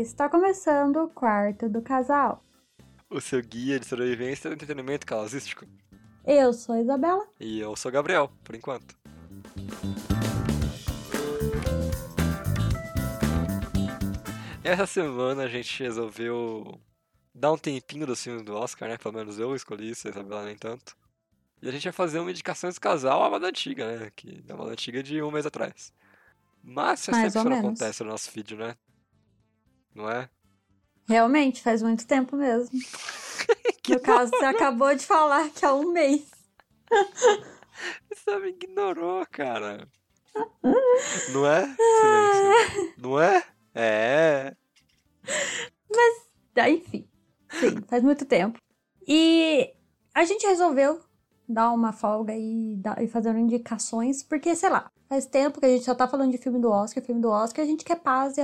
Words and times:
está 0.00 0.28
começando 0.28 0.96
o 0.96 1.08
quarto 1.08 1.68
do 1.68 1.82
casal. 1.82 2.42
O 3.10 3.20
seu 3.20 3.42
guia 3.42 3.78
de 3.78 3.86
sobrevivência 3.86 4.48
do 4.48 4.54
entretenimento 4.54 5.06
casalístico. 5.06 5.66
Eu 6.24 6.52
sou 6.52 6.74
a 6.74 6.80
Isabela. 6.80 7.26
E 7.38 7.60
eu 7.60 7.76
sou 7.76 7.90
o 7.90 7.92
Gabriel, 7.92 8.30
por 8.42 8.54
enquanto. 8.54 8.96
Essa 14.64 14.86
semana 14.86 15.42
a 15.42 15.48
gente 15.48 15.82
resolveu 15.82 16.80
dar 17.34 17.52
um 17.52 17.58
tempinho 17.58 18.06
dos 18.06 18.22
filmes 18.22 18.42
do 18.42 18.54
Oscar, 18.54 18.88
né? 18.88 18.96
Pelo 18.96 19.14
menos 19.14 19.38
eu 19.38 19.54
escolhi 19.54 19.90
isso, 19.90 20.06
a 20.06 20.10
Isabela 20.10 20.44
nem 20.44 20.56
tanto. 20.56 20.96
E 21.60 21.68
a 21.68 21.72
gente 21.72 21.84
vai 21.84 21.92
fazer 21.92 22.18
uma 22.18 22.30
indicação 22.30 22.70
de 22.70 22.80
casal 22.80 23.22
à 23.22 23.28
moda 23.28 23.48
antiga, 23.48 23.98
né? 23.98 24.10
Que 24.16 24.42
é 24.48 24.52
uma 24.54 24.62
moda 24.62 24.72
antiga 24.72 25.02
de 25.02 25.20
um 25.22 25.30
mês 25.30 25.44
atrás. 25.44 25.92
Mas 26.62 27.00
isso 27.00 27.10
não 27.10 27.44
menos. 27.44 27.58
acontece 27.58 28.02
no 28.04 28.10
nosso 28.10 28.30
vídeo, 28.30 28.56
né? 28.56 28.76
Não 29.94 30.10
é? 30.10 30.28
Realmente, 31.08 31.62
faz 31.62 31.82
muito 31.82 32.06
tempo 32.06 32.36
mesmo. 32.36 32.78
no 33.88 34.00
caso, 34.00 34.30
você 34.30 34.44
acabou 34.44 34.94
de 34.94 35.04
falar 35.04 35.50
que 35.50 35.64
é 35.64 35.72
um 35.72 35.92
mês. 35.92 36.30
Você 38.10 38.38
me 38.38 38.50
ignorou, 38.50 39.26
cara. 39.30 39.88
Não 41.32 41.46
é? 41.46 41.66
Silêncio. 42.00 42.94
Não 42.98 43.20
é? 43.20 43.42
É. 43.74 44.56
Ah, 46.56 46.70
Enfim, 46.70 47.08
sim, 47.50 47.82
faz 47.88 48.02
muito 48.02 48.24
tempo. 48.24 48.58
E 49.06 49.74
a 50.14 50.24
gente 50.24 50.46
resolveu 50.46 51.00
dar 51.48 51.72
uma 51.72 51.92
folga 51.92 52.34
e, 52.36 52.76
dar, 52.76 53.02
e 53.02 53.08
fazer 53.08 53.34
indicações, 53.36 54.22
porque, 54.22 54.54
sei 54.54 54.70
lá, 54.70 54.90
faz 55.12 55.26
tempo 55.26 55.60
que 55.60 55.66
a 55.66 55.68
gente 55.68 55.84
só 55.84 55.94
tá 55.94 56.08
falando 56.08 56.30
de 56.30 56.38
filme 56.38 56.58
do 56.58 56.70
Oscar, 56.70 57.04
filme 57.04 57.20
do 57.20 57.28
Oscar, 57.28 57.62
a 57.62 57.68
gente 57.68 57.84
quer 57.84 57.96
paz 57.96 58.36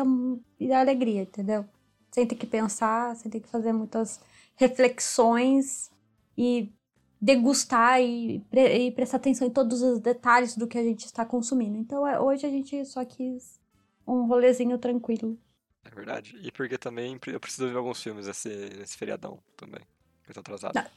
e, 0.61 0.71
alegria, 0.71 1.23
entendeu? 1.23 1.65
Sem 2.11 2.27
ter 2.27 2.35
que 2.35 2.47
pensar, 2.47 3.17
sem 3.17 3.31
ter 3.31 3.41
que 3.41 3.49
fazer 3.49 3.73
muitas 3.73 4.21
reflexões 4.55 5.91
e 6.37 6.71
degustar 7.19 8.03
e, 8.03 8.45
e 8.53 8.91
prestar 8.91 9.17
atenção 9.17 9.49
em 9.49 9.51
todos 9.51 9.81
os 9.81 9.99
detalhes 9.99 10.59
do 10.59 10.67
que 10.67 10.77
a 10.77 10.83
gente 10.83 11.07
está 11.07 11.25
consumindo. 11.25 11.79
Então, 11.79 12.07
é- 12.07 12.21
hoje 12.21 12.45
a 12.45 12.51
gente 12.51 12.85
só 12.85 13.03
quis 13.03 13.59
um 14.07 14.27
rolezinho 14.27 14.77
tranquilo. 14.77 15.39
É 15.87 15.89
verdade. 15.89 16.39
E 16.43 16.53
porque 16.53 16.77
também 16.77 17.19
eu 17.29 17.41
preciso 17.41 17.67
ver 17.67 17.79
alguns 17.79 18.03
filmes 18.03 18.27
nesse, 18.27 18.51
nesse 18.77 18.95
feriadão 18.99 19.39
também. 19.57 19.81
Eu 20.29 20.35
tô 20.35 20.41
atrasado. 20.41 20.75
Tá. 20.75 20.91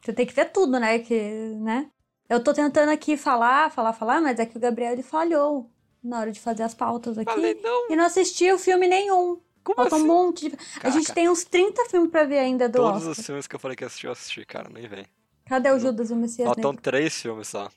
Você 0.00 0.10
tem 0.14 0.24
que 0.24 0.32
ver 0.32 0.50
tudo, 0.52 0.80
né? 0.80 0.98
Que, 1.00 1.20
né? 1.56 1.90
Eu 2.28 2.42
tô 2.42 2.52
tentando 2.52 2.90
aqui 2.90 3.16
falar, 3.16 3.70
falar, 3.70 3.92
falar, 3.92 4.20
mas 4.20 4.38
é 4.38 4.46
que 4.46 4.56
o 4.56 4.60
Gabriel 4.60 4.92
ele 4.92 5.02
falhou 5.02 5.70
na 6.02 6.20
hora 6.20 6.30
de 6.32 6.40
fazer 6.40 6.62
as 6.62 6.74
pautas 6.74 7.16
aqui. 7.18 7.30
Falei, 7.30 7.58
não. 7.62 7.90
E 7.90 7.96
não 7.96 8.04
assistiu 8.04 8.58
filme 8.58 8.86
nenhum. 8.86 9.40
Como 9.64 9.76
Falta 9.76 9.96
assim? 9.96 10.04
um 10.04 10.06
monte 10.06 10.48
de. 10.48 10.56
A 10.82 10.90
gente 10.90 11.12
tem 11.12 11.28
uns 11.28 11.44
30 11.44 11.84
filmes 11.86 12.10
pra 12.10 12.24
ver 12.24 12.38
ainda 12.38 12.68
do 12.68 12.78
Todos 12.78 12.98
Oscar. 12.98 13.10
os 13.12 13.26
filmes 13.26 13.46
que 13.46 13.54
eu 13.54 13.60
falei 13.60 13.76
que 13.76 13.84
ia 13.84 13.86
assistir, 13.86 14.06
eu 14.06 14.12
assisti, 14.12 14.44
cara. 14.44 14.68
Nem 14.72 14.86
vem. 14.88 15.06
Cadê 15.46 15.70
o 15.70 15.78
Judas 15.78 16.10
e 16.10 16.12
o 16.12 16.16
Messias 16.16 16.46
Faltam 16.46 16.70
Negro? 16.72 16.82
três 16.82 17.14
filmes 17.20 17.48
só. 17.48 17.68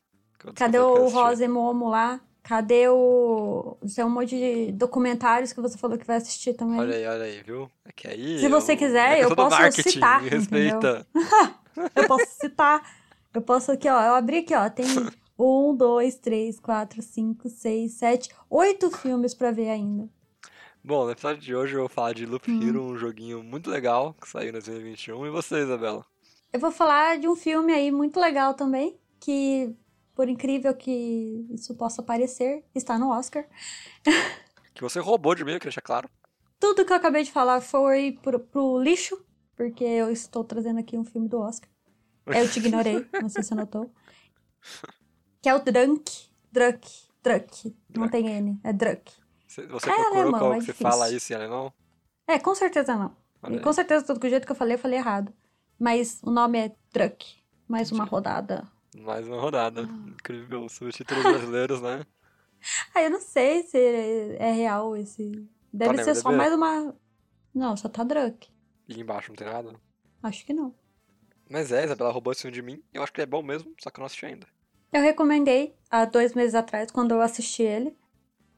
eu- 0.45 0.53
Cadê 0.53 0.77
eu 0.77 0.87
o. 0.93 1.09
Rosa 1.09 1.43
e 1.43 1.47
Momo 1.47 1.89
lá? 1.89 2.19
Cadê 2.43 2.87
o. 2.89 3.77
Tem 3.95 4.03
um 4.05 4.09
monte 4.09 4.29
de 4.37 4.71
documentários 4.73 5.53
que 5.53 5.61
você 5.61 5.77
falou 5.77 5.97
que 5.97 6.05
vai 6.05 6.17
assistir 6.17 6.53
também. 6.53 6.79
Olha 6.79 6.95
aí, 6.95 7.05
olha 7.05 7.23
aí, 7.23 7.41
viu? 7.43 7.69
É 7.85 7.91
que 7.93 8.07
aí. 8.07 8.39
Se 8.39 8.47
você 8.47 8.75
quiser, 8.75 9.19
é 9.19 9.23
eu 9.25 9.35
posso 9.35 9.71
citar, 9.81 10.21
Me 10.23 10.29
respeita. 10.29 11.05
Eu 11.95 12.07
posso 12.07 12.25
citar. 12.39 13.00
Eu 13.33 13.41
posso 13.41 13.71
aqui, 13.71 13.87
ó. 13.89 14.01
Eu 14.01 14.15
abri 14.15 14.39
aqui, 14.39 14.53
ó. 14.53 14.69
Tem 14.69 14.85
um, 15.37 15.75
dois, 15.75 16.17
três, 16.17 16.59
quatro, 16.59 17.01
cinco, 17.01 17.49
seis, 17.49 17.93
sete, 17.93 18.29
oito 18.49 18.91
filmes 18.91 19.33
pra 19.33 19.51
ver 19.51 19.69
ainda. 19.69 20.09
Bom, 20.83 21.05
no 21.05 21.11
episódio 21.11 21.41
de 21.41 21.55
hoje 21.55 21.75
eu 21.75 21.81
vou 21.81 21.89
falar 21.89 22.13
de 22.13 22.25
Loop 22.25 22.49
Hum. 22.49 22.67
Hero, 22.67 22.81
um 22.83 22.97
joguinho 22.97 23.43
muito 23.43 23.69
legal 23.69 24.15
que 24.15 24.27
saiu 24.27 24.49
em 24.49 24.53
2021. 24.53 25.27
E 25.27 25.29
você, 25.29 25.61
Isabela? 25.61 26.03
Eu 26.51 26.59
vou 26.59 26.71
falar 26.71 27.19
de 27.19 27.27
um 27.27 27.35
filme 27.35 27.71
aí 27.71 27.91
muito 27.91 28.19
legal 28.19 28.55
também, 28.55 28.99
que, 29.19 29.73
por 30.15 30.27
incrível 30.27 30.73
que 30.75 31.45
isso 31.51 31.75
possa 31.75 32.01
parecer, 32.03 32.65
está 32.75 32.97
no 32.97 33.09
Oscar. 33.11 33.45
Que 34.73 34.81
você 34.81 34.99
roubou 34.99 35.35
de 35.35 35.43
mim, 35.43 35.51
eu 35.51 35.59
queria 35.59 35.69
deixar 35.69 35.81
claro. 35.81 36.09
Tudo 36.57 36.85
que 36.85 36.93
eu 36.93 36.97
acabei 36.97 37.23
de 37.23 37.31
falar 37.31 37.59
foi 37.59 38.17
pro, 38.21 38.39
pro 38.39 38.81
lixo, 38.81 39.21
porque 39.55 39.83
eu 39.83 40.09
estou 40.09 40.43
trazendo 40.45 40.79
aqui 40.79 40.97
um 40.97 41.03
filme 41.03 41.27
do 41.27 41.39
Oscar. 41.39 41.69
Eu 42.33 42.49
te 42.49 42.59
ignorei, 42.59 43.07
não 43.21 43.29
sei 43.29 43.43
se 43.43 43.49
você 43.49 43.55
notou. 43.55 43.91
Que 45.41 45.49
é 45.49 45.55
o 45.55 45.59
Drunk. 45.59 46.29
Drunk. 46.51 46.87
Drunk. 47.23 47.75
Não 47.95 48.09
tem 48.09 48.27
N, 48.27 48.59
é 48.63 48.73
Drunk. 48.73 49.11
Você, 49.47 49.65
você 49.67 49.89
É 49.89 49.93
procurou 49.93 50.21
alemão, 50.21 50.39
como 50.39 50.53
é 50.53 50.59
que 50.59 50.65
difícil. 50.67 50.89
fala 50.89 51.09
isso 51.11 51.31
em 51.31 51.35
alemão? 51.35 51.73
É, 52.27 52.39
com 52.39 52.55
certeza 52.55 52.95
não. 52.95 53.15
Olha 53.43 53.55
E 53.55 53.59
com 53.59 53.73
certeza, 53.73 54.13
do 54.13 54.29
jeito 54.29 54.45
que 54.45 54.51
eu 54.51 54.55
falei, 54.55 54.75
eu 54.75 54.79
falei 54.79 54.97
errado. 54.99 55.33
Mas 55.79 56.21
o 56.23 56.29
nome 56.31 56.59
é 56.59 56.75
Drunk. 56.93 57.41
Mais 57.67 57.91
uma 57.91 58.05
rodada. 58.05 58.67
Mais 58.95 59.27
uma 59.27 59.39
rodada. 59.41 59.81
Ah. 59.89 60.09
Incrível. 60.09 60.67
Subtítulos 60.69 61.23
brasileiros, 61.23 61.81
né? 61.81 62.05
Ah, 62.93 63.01
eu 63.01 63.09
não 63.09 63.19
sei 63.19 63.63
se 63.63 63.75
é 64.37 64.51
real 64.51 64.95
esse. 64.95 65.49
Deve 65.73 65.97
no 65.97 66.03
ser 66.03 66.13
só 66.13 66.29
IMDb? 66.29 66.37
mais 66.37 66.53
uma. 66.53 66.95
Não, 67.55 67.75
só 67.75 67.89
tá 67.89 68.03
Drunk. 68.03 68.49
E 68.87 69.01
embaixo 69.01 69.29
não 69.29 69.35
tem 69.35 69.47
nada. 69.47 69.73
Acho 70.21 70.45
que 70.45 70.53
não. 70.53 70.71
Mas 71.51 71.69
é, 71.69 71.83
Isabela 71.83 72.11
roubou 72.11 72.31
esse 72.31 72.43
filme 72.43 72.55
de 72.55 72.61
mim. 72.61 72.81
Eu 72.93 73.03
acho 73.03 73.11
que 73.11 73.19
ele 73.19 73.23
é 73.23 73.29
bom 73.29 73.43
mesmo, 73.43 73.75
só 73.77 73.89
que 73.89 73.99
eu 73.99 74.01
não 74.01 74.05
assisti 74.05 74.25
ainda. 74.25 74.47
Eu 74.93 75.01
recomendei 75.01 75.75
há 75.89 76.05
dois 76.05 76.33
meses 76.33 76.55
atrás, 76.55 76.89
quando 76.89 77.11
eu 77.11 77.21
assisti 77.21 77.61
ele. 77.61 77.93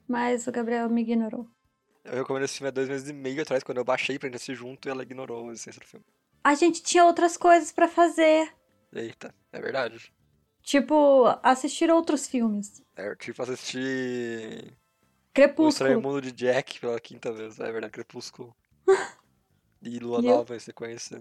Mas 0.07 0.45
o 0.45 0.51
Gabriel 0.51 0.87
me 0.89 1.01
ignorou. 1.01 1.47
Eu 2.03 2.13
recomendo 2.17 2.43
esse 2.43 2.57
filme 2.57 2.67
há 2.67 2.71
dois 2.71 2.87
meses 2.87 3.09
e 3.09 3.13
meio 3.13 3.41
atrás, 3.41 3.63
quando 3.63 3.79
eu 3.79 3.83
baixei 3.83 4.19
pra 4.19 4.27
gente 4.27 4.35
assistir 4.35 4.53
junto 4.53 4.87
e 4.87 4.91
ela 4.91 5.01
ignorou 5.01 5.49
a 5.49 5.53
essência 5.53 5.79
do 5.79 5.87
filme. 5.87 6.05
A 6.43 6.53
gente 6.53 6.83
tinha 6.83 7.03
outras 7.03 7.35
coisas 7.35 7.71
pra 7.71 7.87
fazer. 7.87 8.53
Eita, 8.93 9.33
é 9.51 9.59
verdade. 9.59 10.13
Tipo, 10.61 11.25
assistir 11.41 11.89
outros 11.89 12.27
filmes. 12.27 12.83
É 12.95 13.15
tipo 13.15 13.41
assistir 13.41 14.71
O 14.71 15.33
Crepúsculo. 15.33 15.69
Estranho 15.69 16.01
Mundo 16.01 16.21
de 16.21 16.31
Jack 16.31 16.79
pela 16.79 16.99
quinta 16.99 17.31
vez. 17.31 17.59
É 17.59 17.71
verdade, 17.71 17.91
Crepúsculo. 17.91 18.55
E 19.85 19.99
Lua 19.99 20.21
Viu? 20.21 20.29
Nova 20.31 20.55
em 20.55 20.59
sequência. 20.59 21.19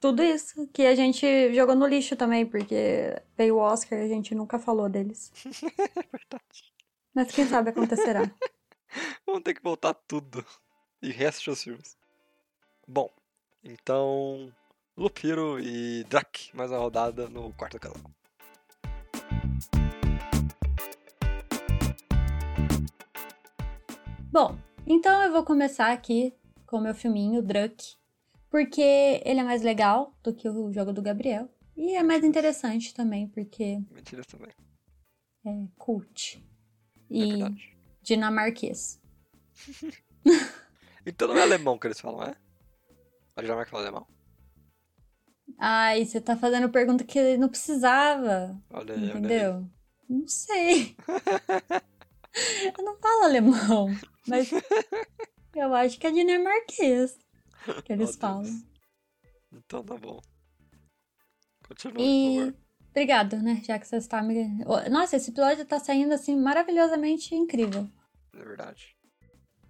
Tudo 0.00 0.22
isso 0.22 0.66
que 0.68 0.86
a 0.86 0.94
gente 0.94 1.52
jogou 1.52 1.76
no 1.76 1.86
lixo 1.86 2.16
também, 2.16 2.46
porque 2.46 3.22
veio 3.36 3.56
o 3.56 3.58
Oscar 3.58 3.98
e 3.98 4.04
a 4.04 4.08
gente 4.08 4.34
nunca 4.34 4.58
falou 4.58 4.88
deles. 4.88 5.30
É 5.78 6.02
verdade. 6.02 6.72
Mas 7.14 7.30
quem 7.30 7.46
sabe 7.46 7.68
acontecerá. 7.68 8.22
Vamos 9.26 9.42
ter 9.42 9.52
que 9.52 9.62
voltar 9.62 9.92
tudo. 9.92 10.44
E 11.02 11.10
reassistir 11.10 11.52
os 11.52 11.62
filmes. 11.62 11.98
Bom, 12.88 13.10
então. 13.62 14.50
Lupiro 14.96 15.60
e 15.60 16.04
Drak, 16.04 16.54
mais 16.54 16.70
uma 16.70 16.78
rodada 16.78 17.28
no 17.28 17.52
quarto 17.52 17.78
canal. 17.78 18.00
Bom, 24.32 24.58
então 24.86 25.22
eu 25.22 25.32
vou 25.32 25.44
começar 25.44 25.92
aqui 25.92 26.34
com 26.66 26.78
o 26.78 26.80
meu 26.80 26.94
filminho, 26.94 27.42
Druck, 27.42 27.99
porque 28.50 28.80
ele 29.24 29.40
é 29.40 29.44
mais 29.44 29.62
legal 29.62 30.14
do 30.22 30.34
que 30.34 30.48
o 30.48 30.72
jogo 30.72 30.92
do 30.92 31.00
Gabriel. 31.02 31.48
E 31.76 31.94
é 31.96 32.02
mais 32.02 32.24
interessante 32.24 32.92
também, 32.92 33.28
porque 33.28 33.80
Mentiras 33.90 34.26
também. 34.26 34.50
é 35.46 35.66
cult. 35.78 36.44
É 37.10 37.14
E 37.16 37.26
verdade. 37.30 37.78
dinamarquês. 38.02 39.00
Então 41.06 41.26
não 41.28 41.38
é 41.38 41.42
alemão 41.42 41.78
que 41.78 41.86
eles 41.86 41.98
falam, 41.98 42.22
é? 42.24 42.36
A 43.34 43.40
Dinamarca 43.40 43.70
fala 43.70 43.84
alemão. 43.84 44.06
Ai, 45.58 46.04
você 46.04 46.20
tá 46.20 46.36
fazendo 46.36 46.68
pergunta 46.68 47.04
que 47.04 47.38
não 47.38 47.48
precisava. 47.48 48.54
Olha 48.68 48.94
aí, 48.94 49.00
olha 49.00 49.12
aí. 49.12 49.18
Entendeu? 49.18 49.66
Não 50.06 50.28
sei. 50.28 50.94
eu 52.76 52.84
não 52.84 52.98
falo 52.98 53.24
alemão, 53.24 53.88
mas 54.28 54.50
eu 55.54 55.74
acho 55.74 55.98
que 55.98 56.06
é 56.06 56.10
dinamarquês 56.12 57.18
que 57.84 57.92
eles 57.92 58.10
Meu 58.10 58.18
falam. 58.18 58.42
Deus. 58.42 58.64
Então 59.52 59.84
tá 59.84 59.96
bom. 59.96 60.20
Continua, 61.66 61.94
por 61.96 62.02
E 62.02 62.36
favor. 62.38 62.54
obrigado, 62.90 63.36
né? 63.42 63.62
Já 63.64 63.78
que 63.78 63.86
você 63.86 63.96
está 63.96 64.22
me. 64.22 64.64
Nossa, 64.90 65.16
esse 65.16 65.30
episódio 65.30 65.64
tá 65.64 65.78
saindo 65.78 66.12
assim 66.12 66.36
maravilhosamente 66.36 67.34
incrível. 67.34 67.88
É 68.34 68.38
verdade. 68.44 68.96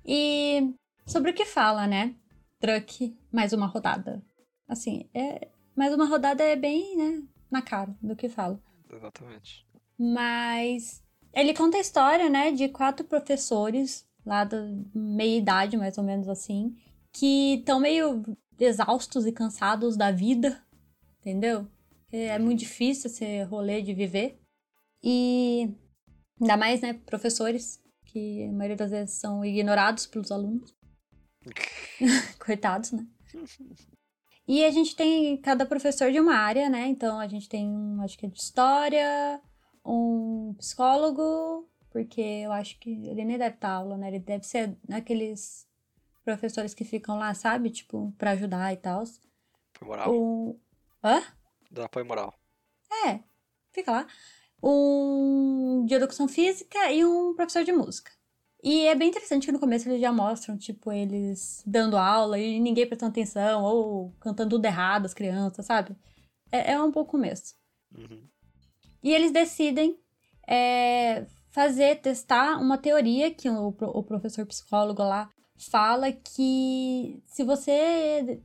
E 0.04 0.74
sobre 1.06 1.30
o 1.30 1.34
que 1.34 1.44
fala, 1.44 1.86
né? 1.86 2.14
Truck, 2.58 3.16
mais 3.32 3.52
uma 3.52 3.66
rodada. 3.66 4.22
Assim, 4.68 5.08
é. 5.14 5.48
Mais 5.76 5.94
uma 5.94 6.04
rodada 6.06 6.42
é 6.42 6.56
bem, 6.56 6.96
né? 6.96 7.22
Na 7.50 7.62
cara 7.62 7.94
do 8.02 8.14
que 8.14 8.28
fala. 8.28 8.60
Exatamente. 8.92 9.66
Mas 9.98 11.02
ele 11.32 11.54
conta 11.54 11.76
a 11.76 11.80
história, 11.80 12.28
né, 12.28 12.50
de 12.50 12.68
quatro 12.68 13.04
professores 13.06 14.06
lá 14.26 14.44
da 14.44 14.56
meia 14.94 15.38
idade, 15.38 15.76
mais 15.76 15.96
ou 15.96 16.04
menos 16.04 16.28
assim, 16.28 16.76
que 17.12 17.56
estão 17.56 17.80
meio 17.80 18.22
exaustos 18.58 19.26
e 19.26 19.32
cansados 19.32 19.96
da 19.96 20.10
vida, 20.10 20.62
entendeu? 21.20 21.66
É 22.12 22.38
muito 22.38 22.60
difícil 22.60 23.10
esse 23.10 23.42
rolê 23.44 23.82
de 23.82 23.94
viver. 23.94 24.40
E 25.02 25.74
ainda 26.40 26.56
mais, 26.56 26.80
né, 26.80 26.94
professores, 27.06 27.80
que 28.04 28.44
a 28.44 28.52
maioria 28.52 28.76
das 28.76 28.90
vezes 28.90 29.14
são 29.14 29.44
ignorados 29.44 30.06
pelos 30.06 30.30
alunos. 30.30 30.74
Coitados, 32.38 32.92
né? 32.92 33.06
E 34.46 34.64
a 34.64 34.70
gente 34.70 34.96
tem 34.96 35.36
cada 35.36 35.64
professor 35.64 36.10
de 36.10 36.18
uma 36.18 36.34
área, 36.34 36.68
né? 36.68 36.88
Então 36.88 37.20
a 37.20 37.28
gente 37.28 37.48
tem 37.48 37.68
um, 37.68 38.02
acho 38.02 38.18
que 38.18 38.26
é 38.26 38.28
de 38.28 38.38
história, 38.38 39.40
um 39.84 40.54
psicólogo, 40.58 41.68
porque 41.90 42.20
eu 42.20 42.52
acho 42.52 42.78
que 42.80 42.90
ele 42.90 43.24
nem 43.24 43.38
deve 43.38 43.54
estar 43.54 43.70
aula, 43.70 43.96
né? 43.96 44.08
Ele 44.08 44.18
deve 44.18 44.44
ser 44.44 44.76
aqueles 44.90 45.69
professores 46.24 46.74
que 46.74 46.84
ficam 46.84 47.18
lá, 47.18 47.34
sabe? 47.34 47.70
Tipo, 47.70 48.12
pra 48.18 48.32
ajudar 48.32 48.72
e 48.72 48.76
tal. 48.76 49.04
Foi 49.74 49.88
moral. 49.88 50.14
Um... 50.14 50.58
Hã? 51.02 51.22
Dá 51.70 51.84
apoio 51.84 52.06
moral. 52.06 52.34
É, 53.06 53.20
fica 53.72 53.90
lá. 53.90 54.06
Um 54.62 55.84
de 55.86 55.94
educação 55.94 56.28
física 56.28 56.90
e 56.92 57.04
um 57.04 57.34
professor 57.34 57.64
de 57.64 57.72
música. 57.72 58.12
E 58.62 58.86
é 58.86 58.94
bem 58.94 59.08
interessante 59.08 59.46
que 59.46 59.52
no 59.52 59.58
começo 59.58 59.88
eles 59.88 60.00
já 60.00 60.12
mostram, 60.12 60.58
tipo, 60.58 60.92
eles 60.92 61.62
dando 61.66 61.96
aula 61.96 62.38
e 62.38 62.60
ninguém 62.60 62.86
prestando 62.86 63.10
atenção, 63.10 63.64
ou 63.64 64.12
cantando 64.20 64.50
tudo 64.50 64.66
errado, 64.66 65.06
as 65.06 65.14
crianças, 65.14 65.64
sabe? 65.64 65.96
É, 66.52 66.72
é 66.72 66.82
um 66.82 66.90
bom 66.90 67.04
começo. 67.04 67.54
Uhum. 67.96 68.28
E 69.02 69.14
eles 69.14 69.32
decidem 69.32 69.98
é, 70.46 71.24
fazer, 71.50 72.00
testar 72.00 72.58
uma 72.58 72.76
teoria 72.76 73.32
que 73.32 73.48
o, 73.48 73.68
o 73.68 74.02
professor 74.02 74.44
psicólogo 74.44 75.02
lá 75.02 75.30
fala 75.68 76.12
que 76.12 77.22
se 77.26 77.44
você 77.44 78.40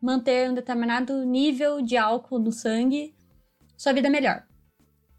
manter 0.00 0.50
um 0.50 0.54
determinado 0.54 1.24
nível 1.24 1.82
de 1.82 1.96
álcool 1.96 2.38
no 2.38 2.52
sangue, 2.52 3.14
sua 3.76 3.92
vida 3.92 4.08
é 4.08 4.10
melhor. 4.10 4.46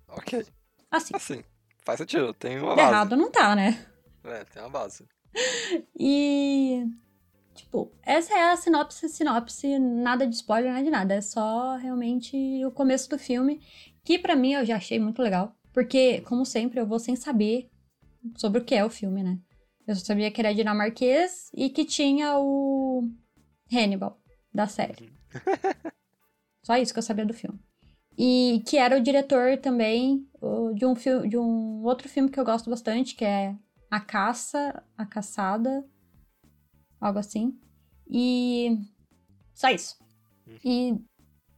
Ok. 0.08 0.46
Assim. 0.90 1.16
Assim, 1.16 1.44
faz 1.86 1.98
sentido, 2.00 2.34
tem 2.34 2.60
uma 2.60 2.76
base. 2.76 2.90
errado 2.90 3.16
não 3.16 3.32
tá, 3.32 3.56
né? 3.56 3.86
É, 4.24 4.44
tem 4.46 4.62
uma 4.62 4.70
base. 4.70 5.08
E. 5.98 6.86
Tipo, 7.54 7.92
essa 8.02 8.34
é 8.34 8.52
a 8.52 8.58
sinopse, 8.58 9.08
sinopse, 9.10 9.78
nada 9.78 10.26
de 10.26 10.36
spoiler, 10.36 10.72
nada 10.72 10.84
de 10.84 10.90
nada. 10.90 11.14
É 11.14 11.22
só 11.22 11.76
realmente 11.76 12.36
o 12.66 12.72
começo 12.72 13.10
do 13.10 13.20
filme, 13.20 13.62
que 14.04 14.18
pra 14.18 14.36
mim 14.36 14.54
eu 14.54 14.66
já 14.66 14.78
achei 14.78 15.00
muito 15.00 15.22
legal. 15.22 15.56
Porque, 15.74 16.22
como 16.22 16.46
sempre, 16.46 16.80
eu 16.80 16.86
vou 16.86 17.00
sem 17.00 17.16
saber 17.16 17.70
sobre 18.36 18.62
o 18.62 18.66
que 18.66 18.76
é 18.76 18.84
o 18.84 18.90
filme, 18.90 19.24
né? 19.24 19.40
Eu 19.92 19.96
só 19.96 20.06
sabia 20.06 20.32
que 20.32 20.40
era 20.40 20.54
dinamarquês 20.56 21.50
e 21.54 21.70
que 21.70 21.84
tinha 21.84 22.38
o 22.38 23.10
Hannibal, 23.72 24.20
da 24.54 24.66
série. 24.68 25.12
Só 26.64 26.78
isso 26.78 26.94
que 26.94 27.00
eu 27.00 27.04
sabia 27.04 27.26
do 27.26 27.34
filme. 27.34 27.60
E 28.18 28.62
que 28.68 28.78
era 28.78 28.98
o 28.98 29.02
diretor 29.02 29.58
também 29.58 30.26
de 30.76 30.86
um, 30.86 30.96
fil- 30.96 31.28
de 31.28 31.38
um 31.38 31.84
outro 31.84 32.08
filme 32.08 32.30
que 32.30 32.40
eu 32.40 32.46
gosto 32.46 32.70
bastante, 32.70 33.16
que 33.16 33.26
é 33.26 33.56
A 33.90 34.00
Caça, 34.00 34.84
A 34.98 35.06
Caçada, 35.06 35.84
algo 37.00 37.20
assim. 37.20 37.60
E 38.10 38.78
só 39.54 39.70
isso. 39.70 39.98
E 40.64 40.96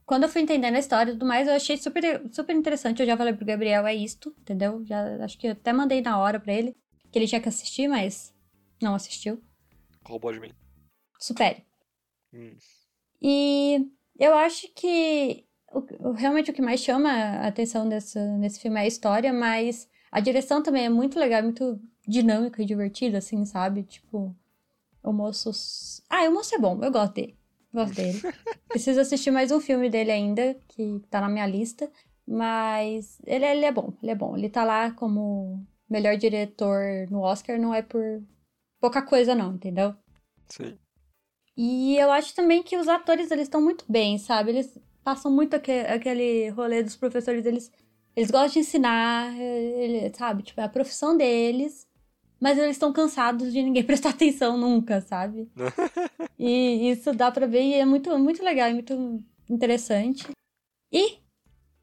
quando 0.06 0.24
eu 0.24 0.28
fui 0.28 0.40
entendendo 0.42 0.74
a 0.76 0.78
história 0.78 1.10
e 1.10 1.14
tudo 1.14 1.26
mais, 1.26 1.46
eu 1.46 1.54
achei 1.54 1.76
super, 1.76 2.02
super 2.32 2.54
interessante. 2.56 3.00
Eu 3.00 3.06
já 3.06 3.16
falei 3.16 3.32
pro 3.34 3.44
Gabriel, 3.46 3.86
é 3.86 3.94
isto, 3.94 4.34
entendeu? 4.40 4.84
Já, 4.86 5.22
acho 5.24 5.38
que 5.38 5.46
eu 5.48 5.52
até 5.52 5.72
mandei 5.72 6.00
na 6.00 6.18
hora 6.18 6.40
pra 6.40 6.52
ele, 6.52 6.76
que 7.14 7.18
ele 7.20 7.28
tinha 7.28 7.40
que 7.40 7.48
assistir, 7.48 7.86
mas 7.86 8.34
não 8.82 8.92
assistiu. 8.96 9.40
Roubou 10.04 10.32
de 10.32 10.40
mim. 10.40 10.52
Supere. 11.16 11.64
Hum. 12.32 12.56
E 13.22 13.86
eu 14.18 14.34
acho 14.34 14.66
que 14.74 15.46
o- 15.72 16.10
realmente 16.10 16.50
o 16.50 16.52
que 16.52 16.60
mais 16.60 16.80
chama 16.80 17.08
a 17.08 17.46
atenção 17.46 17.88
desse, 17.88 18.18
nesse 18.38 18.58
filme 18.58 18.80
é 18.80 18.82
a 18.82 18.86
história, 18.88 19.32
mas 19.32 19.88
a 20.10 20.18
direção 20.18 20.60
também 20.60 20.86
é 20.86 20.88
muito 20.88 21.20
legal, 21.20 21.40
muito 21.44 21.80
dinâmica 22.06 22.60
e 22.60 22.66
divertida, 22.66 23.18
assim, 23.18 23.44
sabe? 23.44 23.84
Tipo, 23.84 24.34
o 25.00 25.12
moço. 25.12 25.52
Ah, 26.10 26.28
o 26.28 26.32
moço 26.34 26.52
é 26.52 26.58
bom, 26.58 26.82
eu 26.82 26.90
gosto 26.90 27.14
dele. 27.14 27.38
Gosto 27.72 27.94
dele. 27.94 28.20
Preciso 28.68 29.00
assistir 29.00 29.30
mais 29.30 29.52
um 29.52 29.60
filme 29.60 29.88
dele 29.88 30.10
ainda, 30.10 30.54
que 30.66 31.00
tá 31.08 31.20
na 31.20 31.28
minha 31.28 31.46
lista. 31.46 31.88
Mas 32.26 33.20
ele, 33.24 33.44
ele 33.44 33.64
é 33.66 33.70
bom, 33.70 33.92
ele 34.02 34.10
é 34.10 34.14
bom. 34.16 34.36
Ele 34.36 34.48
tá 34.50 34.64
lá 34.64 34.90
como 34.90 35.64
melhor 35.94 36.16
diretor 36.16 36.82
no 37.10 37.20
Oscar, 37.20 37.58
não 37.58 37.72
é 37.72 37.80
por 37.82 38.02
pouca 38.80 39.00
coisa, 39.00 39.34
não, 39.34 39.54
entendeu? 39.54 39.94
Sim. 40.48 40.76
E 41.56 41.96
eu 41.96 42.10
acho 42.10 42.34
também 42.34 42.62
que 42.64 42.76
os 42.76 42.88
atores, 42.88 43.30
eles 43.30 43.44
estão 43.44 43.62
muito 43.62 43.84
bem, 43.88 44.18
sabe? 44.18 44.50
Eles 44.50 44.76
passam 45.04 45.30
muito 45.30 45.54
aque- 45.54 45.86
aquele 45.86 46.48
rolê 46.50 46.82
dos 46.82 46.96
professores, 46.96 47.46
eles, 47.46 47.70
eles 48.16 48.30
gostam 48.30 48.54
de 48.54 48.58
ensinar, 48.58 49.32
ele- 49.38 50.12
sabe? 50.14 50.42
Tipo, 50.42 50.60
é 50.60 50.64
a 50.64 50.68
profissão 50.68 51.16
deles, 51.16 51.86
mas 52.40 52.58
eles 52.58 52.72
estão 52.72 52.92
cansados 52.92 53.52
de 53.52 53.62
ninguém 53.62 53.84
prestar 53.86 54.10
atenção 54.10 54.58
nunca, 54.58 55.00
sabe? 55.00 55.48
e 56.38 56.90
isso 56.90 57.12
dá 57.12 57.30
pra 57.30 57.46
ver 57.46 57.62
e 57.62 57.74
é 57.74 57.84
muito, 57.84 58.18
muito 58.18 58.42
legal, 58.42 58.68
é 58.68 58.72
muito 58.74 59.22
interessante. 59.48 60.26
E 60.92 61.18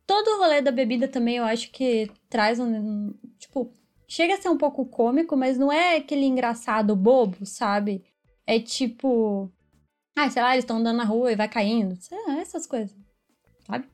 todo 0.06 0.28
o 0.32 0.38
rolê 0.40 0.62
da 0.62 0.72
bebida 0.72 1.08
também 1.08 1.38
eu 1.38 1.46
acho 1.46 1.72
que 1.72 2.12
traz 2.30 2.60
um. 2.60 3.14
Tipo, 3.40 3.74
chega 4.12 4.36
a 4.36 4.42
ser 4.42 4.50
um 4.50 4.58
pouco 4.58 4.86
cômico, 4.86 5.38
mas 5.38 5.58
não 5.58 5.72
é 5.72 5.96
aquele 5.96 6.26
engraçado 6.26 6.98
bobo, 6.98 7.46
sabe? 7.46 8.04
É 8.46 8.60
tipo. 8.60 9.50
Ah, 10.14 10.30
sei 10.30 10.42
lá, 10.42 10.52
eles 10.52 10.66
estão 10.66 10.78
andando 10.78 10.98
na 10.98 11.06
rua 11.06 11.32
e 11.32 11.36
vai 11.38 11.48
caindo. 11.48 11.96
Sei 11.96 12.22
lá, 12.28 12.42
essas 12.42 12.68
coisas. 12.68 12.94
Sabe? 13.66 13.90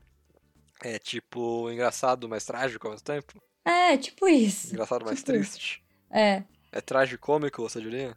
É 0.82 0.98
tipo 0.98 1.70
engraçado, 1.70 2.28
mas 2.28 2.44
trágico 2.44 2.88
ao 2.88 2.92
mesmo 2.92 3.04
tempo. 3.04 3.40
É, 3.64 3.96
tipo 3.96 4.26
isso. 4.26 4.74
Engraçado, 4.74 5.04
mas 5.04 5.20
Tipo 5.20 5.32
triste. 5.32 5.84
É. 6.10 6.42
É 6.72 6.80
tragicômico, 6.80 7.62
você 7.62 7.80
diria? 7.80 8.16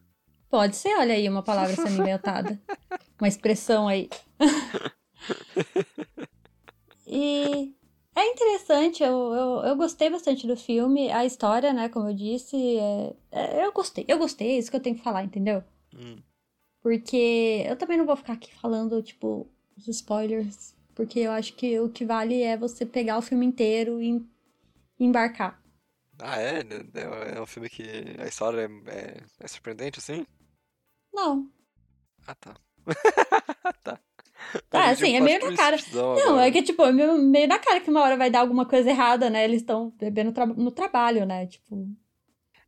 Pode 0.50 0.76
ser, 0.76 0.98
olha 0.98 1.14
aí, 1.14 1.30
uma 1.30 1.44
palavra 1.44 1.76
sendo 1.76 2.02
inventada. 2.02 2.60
uma 3.20 3.28
expressão 3.28 3.88
aí. 3.88 4.10
e 7.06 7.76
é 8.16 8.26
interessante, 8.28 9.04
eu, 9.04 9.34
eu, 9.34 9.50
eu 9.70 9.76
gostei 9.76 10.10
bastante 10.10 10.46
do 10.48 10.56
filme. 10.58 11.12
A 11.12 11.26
história, 11.26 11.74
né, 11.74 11.90
como 11.90 12.10
eu 12.10 12.14
disse, 12.14 12.56
é, 12.78 13.14
é- 13.32 13.66
eu 13.66 13.72
gostei. 13.72 14.06
Eu 14.08 14.18
gostei, 14.18 14.50
é 14.52 14.58
isso 14.58 14.70
que 14.70 14.78
eu 14.78 14.82
tenho 14.82 14.96
que 14.96 15.04
falar, 15.04 15.24
entendeu? 15.24 15.64
Hum. 15.96 16.22
Porque 16.82 17.64
eu 17.68 17.76
também 17.78 17.98
não 17.98 18.06
vou 18.06 18.16
ficar 18.16 18.34
aqui 18.34 18.54
falando, 18.56 19.02
tipo, 19.02 19.48
os 19.78 19.88
spoilers. 19.88 20.76
Porque 20.96 21.20
eu 21.20 21.32
acho 21.32 21.54
que 21.56 21.80
o 21.80 21.90
que 21.90 22.06
vale 22.06 22.42
é 22.42 22.58
você 22.58 22.86
pegar 22.86 23.18
o 23.18 23.22
filme 23.22 23.46
inteiro 23.46 24.02
e 24.02 24.08
em- 24.08 24.30
embarcar. 25.00 25.62
Ah, 26.20 26.40
é? 26.40 26.60
É 26.60 27.38
é 27.38 27.42
um 27.42 27.46
filme 27.46 27.70
que 27.70 27.84
a 28.20 28.28
história 28.28 28.62
é, 28.88 28.92
é- 28.92 29.24
é 29.40 29.48
surpreendente, 29.48 30.00
assim? 30.00 30.26
Não. 31.14 31.50
Ah, 32.28 32.36
tá. 32.36 32.56
tá. 33.84 34.00
Ah, 34.72 34.90
A 34.90 34.94
gente 34.94 35.04
assim, 35.04 35.16
é 35.16 35.20
meio 35.22 35.40
na 35.50 35.56
cara. 35.56 35.78
Não, 35.94 36.40
é 36.40 36.52
que, 36.52 36.62
tipo, 36.64 36.84
é 36.84 36.92
meio, 36.92 37.48
na 37.48 37.60
cara 37.60 37.80
que 37.80 37.90
uma 37.90 38.02
hora 38.02 38.18
vai 38.18 38.30
dar 38.30 38.40
alguma 38.42 38.66
coisa 38.66 38.90
errada, 38.90 39.30
né? 39.30 39.44
Eles 39.44 39.62
estão 39.62 39.92
bebendo 39.98 40.32
tra- 40.32 40.46
no 40.46 40.72
trabalho, 40.72 41.26
né? 41.26 41.46
Tipo. 41.48 41.88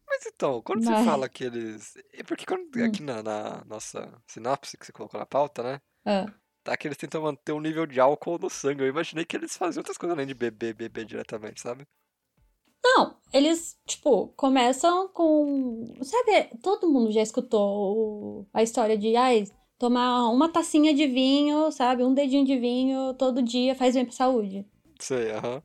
Mas 0.08 0.26
então, 0.28 0.62
quando 0.62 0.84
Mas- 0.86 1.00
você 1.00 1.06
fala 1.06 1.28
que 1.30 1.44
eles. 1.44 1.94
É 2.14 2.24
porque 2.24 2.46
quando, 2.46 2.68
Hum. 2.76 2.86
aqui 2.86 3.02
na, 3.02 3.24
na 3.24 3.64
nossa 3.66 4.14
sinopse 4.28 4.78
que 4.78 4.86
você 4.86 4.92
colocou 4.92 5.20
na 5.20 5.26
pauta, 5.26 5.64
né? 5.64 5.82
ah. 6.06 6.26
Tá 6.66 6.78
que 6.78 6.88
eles 6.88 6.98
tentam 6.98 7.22
manter 7.24 7.52
um 7.52 7.60
nível 7.60 7.86
de 7.86 8.00
álcool 8.00 8.40
no 8.40 8.50
sangue. 8.50 8.84
Eu 8.84 8.88
imaginei 8.88 9.26
que 9.26 9.36
eles 9.36 9.58
faziam 9.58 9.82
outras 9.82 9.98
coisas 9.98 10.16
além 10.18 10.26
de 10.26 10.34
beber, 10.34 10.74
beber 10.74 11.04
diretamente, 11.04 11.60
sabe? 11.60 11.86
Não, 12.82 13.18
eles, 13.34 13.78
tipo, 13.86 14.30
começam 14.38 15.10
com. 15.10 15.84
Sabe, 16.02 16.58
todo 16.62 16.90
mundo 16.90 17.12
já 17.12 17.22
escutou 17.22 18.48
a 18.54 18.64
história 18.64 18.98
de, 18.98 19.14
ai, 19.18 19.44
tomar 19.84 20.30
uma 20.30 20.50
tacinha 20.50 20.94
de 20.94 21.08
vinho, 21.08 21.72
sabe? 21.72 22.04
Um 22.04 22.14
dedinho 22.14 22.46
de 22.46 22.58
vinho 22.58 23.14
todo 23.16 23.42
dia 23.44 23.76
faz 23.76 23.96
bem 23.96 24.06
pra 24.06 24.14
saúde. 24.14 24.66
Sei, 25.00 25.32
aham. 25.32 25.62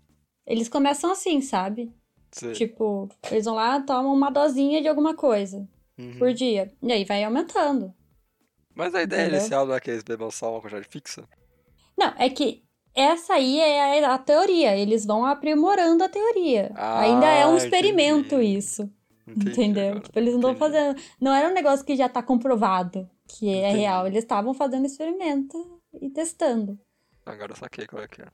Eles 0.47 0.69
começam 0.69 1.11
assim, 1.13 1.41
sabe? 1.41 1.93
Sei. 2.33 2.53
Tipo, 2.55 3.09
eles 3.31 3.45
vão 3.45 3.55
lá, 3.55 3.81
tomam 3.81 4.13
uma 4.15 4.31
dosinha 4.31 4.81
de 4.83 4.89
alguma 4.89 5.15
coisa 5.15 5.69
Uhum. 5.99 6.19
por 6.19 6.33
dia. 6.33 6.73
E 6.83 6.93
aí 6.93 7.05
vai 7.05 7.23
aumentando. 7.25 7.95
Mas 8.75 8.95
a 8.95 9.03
ideia 9.03 9.23
Entendeu? 9.23 9.41
inicial 9.41 9.67
não 9.67 9.75
é 9.75 9.81
que 9.81 9.91
eles 9.91 10.03
bebam 10.03 10.31
só 10.31 10.53
uma 10.53 10.61
quantidade 10.61 10.89
fixa? 10.89 11.29
Não, 11.97 12.09
é 12.17 12.31
que 12.31 12.63
essa 12.95 13.35
aí 13.35 13.59
é 13.61 14.05
a, 14.05 14.15
a 14.15 14.19
teoria. 14.19 14.77
Eles 14.77 15.05
vão 15.05 15.25
aprimorando 15.25 16.03
a 16.05 16.09
teoria. 16.09 16.71
Ah, 16.75 17.01
Ainda 17.03 17.27
é 17.27 17.47
um 17.47 17.57
experimento 17.57 18.37
entendi. 18.37 18.57
isso. 18.59 18.91
Entendi 19.33 19.51
entendeu? 19.51 19.89
agora. 19.89 20.01
Tipo, 20.01 20.19
eles 20.19 20.33
não 20.35 20.53
estão 20.53 20.57
fazendo. 20.57 21.01
Não 21.21 21.35
era 21.35 21.49
um 21.49 21.55
negócio 21.55 21.85
que 21.85 21.97
já 21.97 22.09
tá 22.09 22.23
comprovado 22.23 23.09
que 23.29 23.49
é 23.49 23.69
Entendi. 23.69 23.81
real. 23.81 24.07
Eles 24.07 24.25
estavam 24.25 24.55
fazendo 24.55 24.87
experimento 24.87 25.81
e 26.01 26.11
testando. 26.11 26.79
Agora 27.25 27.53
eu 27.53 27.57
saquei 27.57 27.87
qual 27.87 28.03
é 28.03 28.09
que 28.09 28.23
é. 28.23 28.27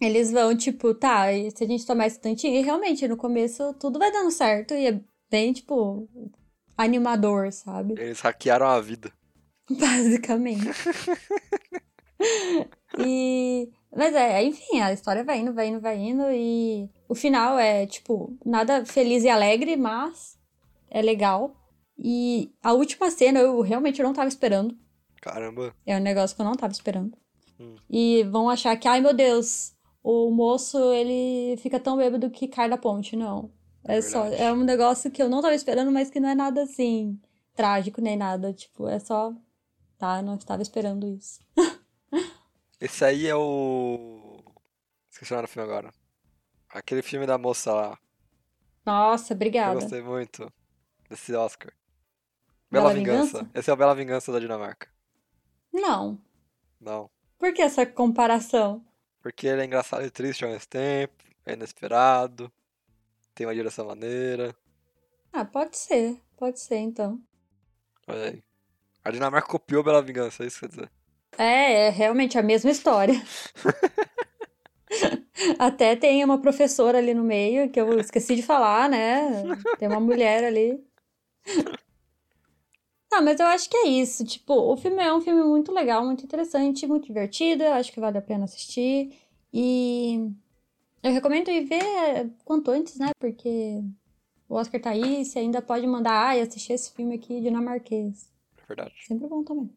Eles 0.00 0.30
vão, 0.30 0.56
tipo, 0.56 0.94
tá, 0.94 1.26
se 1.54 1.64
a 1.64 1.66
gente 1.66 1.86
tomar 1.86 2.06
esse 2.06 2.20
tantinho, 2.20 2.56
e 2.56 2.62
realmente, 2.62 3.06
no 3.06 3.16
começo 3.16 3.72
tudo 3.74 3.98
vai 3.98 4.10
dando 4.10 4.30
certo 4.32 4.74
e 4.74 4.86
é 4.88 5.00
bem, 5.30 5.52
tipo, 5.52 6.08
animador, 6.76 7.52
sabe? 7.52 7.94
Eles 7.96 8.20
hackearam 8.20 8.66
a 8.66 8.80
vida. 8.80 9.12
Basicamente. 9.70 10.66
e. 12.98 13.70
Mas 13.94 14.14
é, 14.14 14.42
enfim, 14.42 14.80
a 14.80 14.92
história 14.92 15.22
vai 15.22 15.38
indo, 15.38 15.52
vai 15.52 15.68
indo, 15.68 15.80
vai 15.80 15.98
indo. 15.98 16.24
E 16.32 16.90
o 17.08 17.14
final 17.14 17.58
é, 17.58 17.86
tipo, 17.86 18.36
nada 18.44 18.84
feliz 18.84 19.22
e 19.22 19.28
alegre, 19.28 19.76
mas 19.76 20.38
é 20.92 21.00
legal. 21.00 21.56
E 21.98 22.52
a 22.62 22.72
última 22.72 23.10
cena 23.10 23.40
eu 23.40 23.60
realmente 23.62 24.02
não 24.02 24.12
tava 24.12 24.28
esperando. 24.28 24.76
Caramba. 25.20 25.74
É 25.86 25.96
um 25.96 26.00
negócio 26.00 26.36
que 26.36 26.42
eu 26.42 26.46
não 26.46 26.54
tava 26.54 26.72
esperando. 26.72 27.16
Hum. 27.58 27.76
E 27.88 28.22
vão 28.24 28.50
achar 28.50 28.76
que, 28.76 28.86
ai 28.86 29.00
meu 29.00 29.14
Deus, 29.14 29.74
o 30.02 30.30
moço 30.30 30.78
ele 30.92 31.56
fica 31.58 31.80
tão 31.80 31.96
bêbado 31.96 32.30
que 32.30 32.46
cai 32.46 32.68
da 32.68 32.76
ponte. 32.76 33.16
Não. 33.16 33.50
É, 33.84 34.00
só, 34.00 34.26
é 34.26 34.52
um 34.52 34.62
negócio 34.62 35.10
que 35.10 35.22
eu 35.22 35.28
não 35.28 35.40
tava 35.40 35.54
esperando, 35.54 35.90
mas 35.90 36.10
que 36.10 36.20
não 36.20 36.28
é 36.28 36.34
nada 36.34 36.62
assim 36.62 37.18
trágico 37.54 38.00
nem 38.00 38.16
nada. 38.16 38.52
Tipo, 38.52 38.88
é 38.88 38.98
só. 38.98 39.32
Tá, 39.98 40.18
eu 40.18 40.22
não 40.22 40.34
estava 40.34 40.62
esperando 40.62 41.06
isso. 41.06 41.40
Esse 42.80 43.04
aí 43.04 43.26
é 43.26 43.34
o. 43.34 44.42
Esqueci 45.10 45.32
o 45.32 45.36
nome 45.36 45.46
do 45.46 45.50
filme 45.50 45.68
agora. 45.68 45.92
Aquele 46.68 47.02
filme 47.02 47.26
da 47.26 47.38
moça 47.38 47.72
lá. 47.72 47.98
Nossa, 48.84 49.32
Eu 49.32 49.36
obrigada. 49.36 49.74
gostei 49.74 50.02
muito 50.02 50.52
desse 51.12 51.34
Oscar. 51.34 51.72
Bela 52.70 52.88
Bela 52.88 52.94
Vingança. 52.94 53.38
Vingança? 53.38 53.50
Esse 53.54 53.70
é 53.70 53.72
o 53.72 53.76
Bela 53.76 53.94
Vingança 53.94 54.32
da 54.32 54.40
Dinamarca. 54.40 54.88
Não. 55.72 56.18
Não. 56.80 57.10
Por 57.38 57.52
que 57.52 57.62
essa 57.62 57.84
comparação? 57.84 58.84
Porque 59.20 59.46
ele 59.46 59.62
é 59.62 59.64
engraçado 59.64 60.04
e 60.04 60.10
triste 60.10 60.44
ao 60.44 60.50
mesmo 60.50 60.68
tempo, 60.68 61.14
é 61.44 61.52
inesperado, 61.52 62.50
tem 63.34 63.46
uma 63.46 63.54
direção 63.54 63.86
maneira. 63.86 64.54
Ah, 65.32 65.44
pode 65.44 65.76
ser. 65.76 66.20
Pode 66.36 66.60
ser, 66.60 66.78
então. 66.78 67.20
Olha 68.08 68.30
aí. 68.30 68.42
A 69.04 69.10
Dinamarca 69.10 69.48
copiou 69.48 69.84
Bela 69.84 70.02
Vingança, 70.02 70.42
é 70.42 70.46
isso 70.46 70.60
que 70.60 70.66
quer 70.66 70.74
dizer. 70.74 70.90
É, 71.38 71.86
é 71.86 71.88
realmente 71.90 72.38
a 72.38 72.42
mesma 72.42 72.70
história. 72.70 73.14
Até 75.58 75.96
tem 75.96 76.24
uma 76.24 76.40
professora 76.40 76.98
ali 76.98 77.14
no 77.14 77.24
meio, 77.24 77.70
que 77.70 77.80
eu 77.80 77.98
esqueci 77.98 78.34
de 78.34 78.42
falar, 78.42 78.88
né? 78.88 79.42
Tem 79.78 79.88
uma 79.88 80.00
mulher 80.00 80.44
ali. 80.44 80.82
Ah, 83.12 83.20
mas 83.20 83.38
eu 83.38 83.46
acho 83.46 83.68
que 83.68 83.76
é 83.76 83.88
isso. 83.88 84.24
Tipo, 84.24 84.54
o 84.54 84.76
filme 84.76 85.02
é 85.02 85.12
um 85.12 85.20
filme 85.20 85.42
muito 85.44 85.70
legal, 85.72 86.04
muito 86.04 86.24
interessante, 86.24 86.86
muito 86.86 87.06
divertido. 87.06 87.62
eu 87.62 87.74
Acho 87.74 87.92
que 87.92 88.00
vale 88.00 88.16
a 88.18 88.22
pena 88.22 88.44
assistir. 88.44 89.14
E 89.52 90.30
eu 91.02 91.12
recomendo 91.12 91.50
ir 91.50 91.64
ver 91.64 92.30
quanto 92.44 92.70
antes, 92.70 92.98
né? 92.98 93.10
Porque 93.20 93.82
o 94.48 94.54
Oscar 94.54 94.80
tá 94.80 94.90
aí, 94.90 95.24
você 95.24 95.40
ainda 95.40 95.60
pode 95.60 95.86
mandar, 95.86 96.12
ah, 96.12 96.42
assistir 96.42 96.72
esse 96.72 96.90
filme 96.92 97.14
aqui 97.16 97.40
dinamarquês. 97.40 98.30
É 98.56 98.66
verdade. 98.66 98.94
Sempre 99.06 99.28
bom 99.28 99.44
também. 99.44 99.70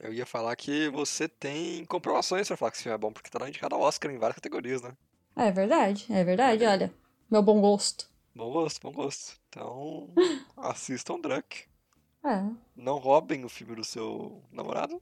Eu 0.00 0.12
ia 0.12 0.26
falar 0.26 0.56
que 0.56 0.88
você 0.88 1.28
tem 1.28 1.84
comprovações 1.84 2.48
pra 2.48 2.56
falar 2.56 2.70
que 2.72 2.78
esse 2.78 2.84
filme 2.84 2.94
é 2.94 2.98
bom, 2.98 3.12
porque 3.12 3.30
tá 3.30 3.48
indicado 3.48 3.76
ao 3.76 3.82
Oscar 3.82 4.10
em 4.10 4.18
várias 4.18 4.34
categorias, 4.36 4.82
né? 4.82 4.96
É 5.36 5.52
verdade, 5.52 6.06
é 6.10 6.24
verdade, 6.24 6.64
olha. 6.64 6.92
Meu 7.30 7.42
bom 7.42 7.60
gosto. 7.60 8.09
Bom 8.34 8.50
gosto, 8.52 8.80
bom 8.82 8.92
gosto. 8.92 9.36
Então, 9.48 10.10
assistam 10.56 11.18
Drunk. 11.20 11.64
É, 12.24 12.44
Não 12.76 12.98
roubem 12.98 13.44
o 13.44 13.48
filme 13.48 13.74
do 13.74 13.84
seu 13.84 14.42
namorado. 14.52 15.00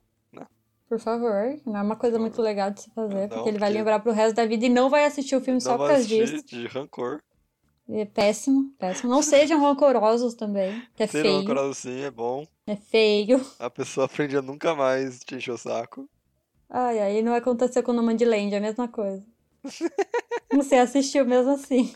por 0.89 0.99
favor. 1.01 1.61
Não 1.67 1.77
é 1.77 1.83
uma 1.83 1.97
coisa 1.97 2.19
muito 2.19 2.41
legal 2.41 2.71
de 2.71 2.83
se 2.83 2.91
fazer, 2.91 3.23
Não, 3.23 3.29
porque 3.29 3.49
ele 3.51 3.59
vai 3.59 3.71
lembrar 3.71 4.01
pro 4.01 4.13
resto 4.13 4.37
da 4.37 4.47
vida 4.47 4.65
e 4.67 4.69
não 4.71 4.89
vai 4.89 5.05
assistir 5.05 5.37
o 5.37 5.41
filme 5.41 5.61
só 5.61 5.71
Não 5.73 5.79
por 5.79 5.87
vai 5.89 5.95
causa 5.97 6.09
disso. 6.09 6.43
de 6.47 6.67
rancor. 6.67 7.21
É 7.91 8.05
péssimo, 8.05 8.71
péssimo. 8.79 9.11
Não 9.11 9.23
sejam 9.23 9.61
rancorosos 9.61 10.35
também, 10.35 10.81
que 10.95 11.03
é 11.03 11.07
Ter 11.07 11.23
feio. 11.23 11.39
rancor 11.41 11.59
assim 11.71 12.01
é 12.01 12.11
bom. 12.11 12.47
É 12.67 12.77
feio. 12.77 13.45
A 13.59 13.69
pessoa 13.71 14.07
aprende 14.07 14.37
a 14.37 14.43
nunca 14.43 14.75
mais 14.75 15.21
te 15.21 15.35
encher 15.35 15.53
o 15.53 15.59
saco. 15.59 16.09
Ai, 16.71 16.99
aí 17.01 17.23
não 17.23 17.35
aconteceu 17.35 17.83
com 17.83 17.93
o 17.93 17.95
Nomadland, 17.95 18.55
é 18.55 18.59
a 18.59 18.61
mesma 18.61 18.87
coisa. 18.89 19.25
Você 20.55 20.77
assistiu 20.77 21.25
mesmo 21.27 21.53
assim. 21.53 21.95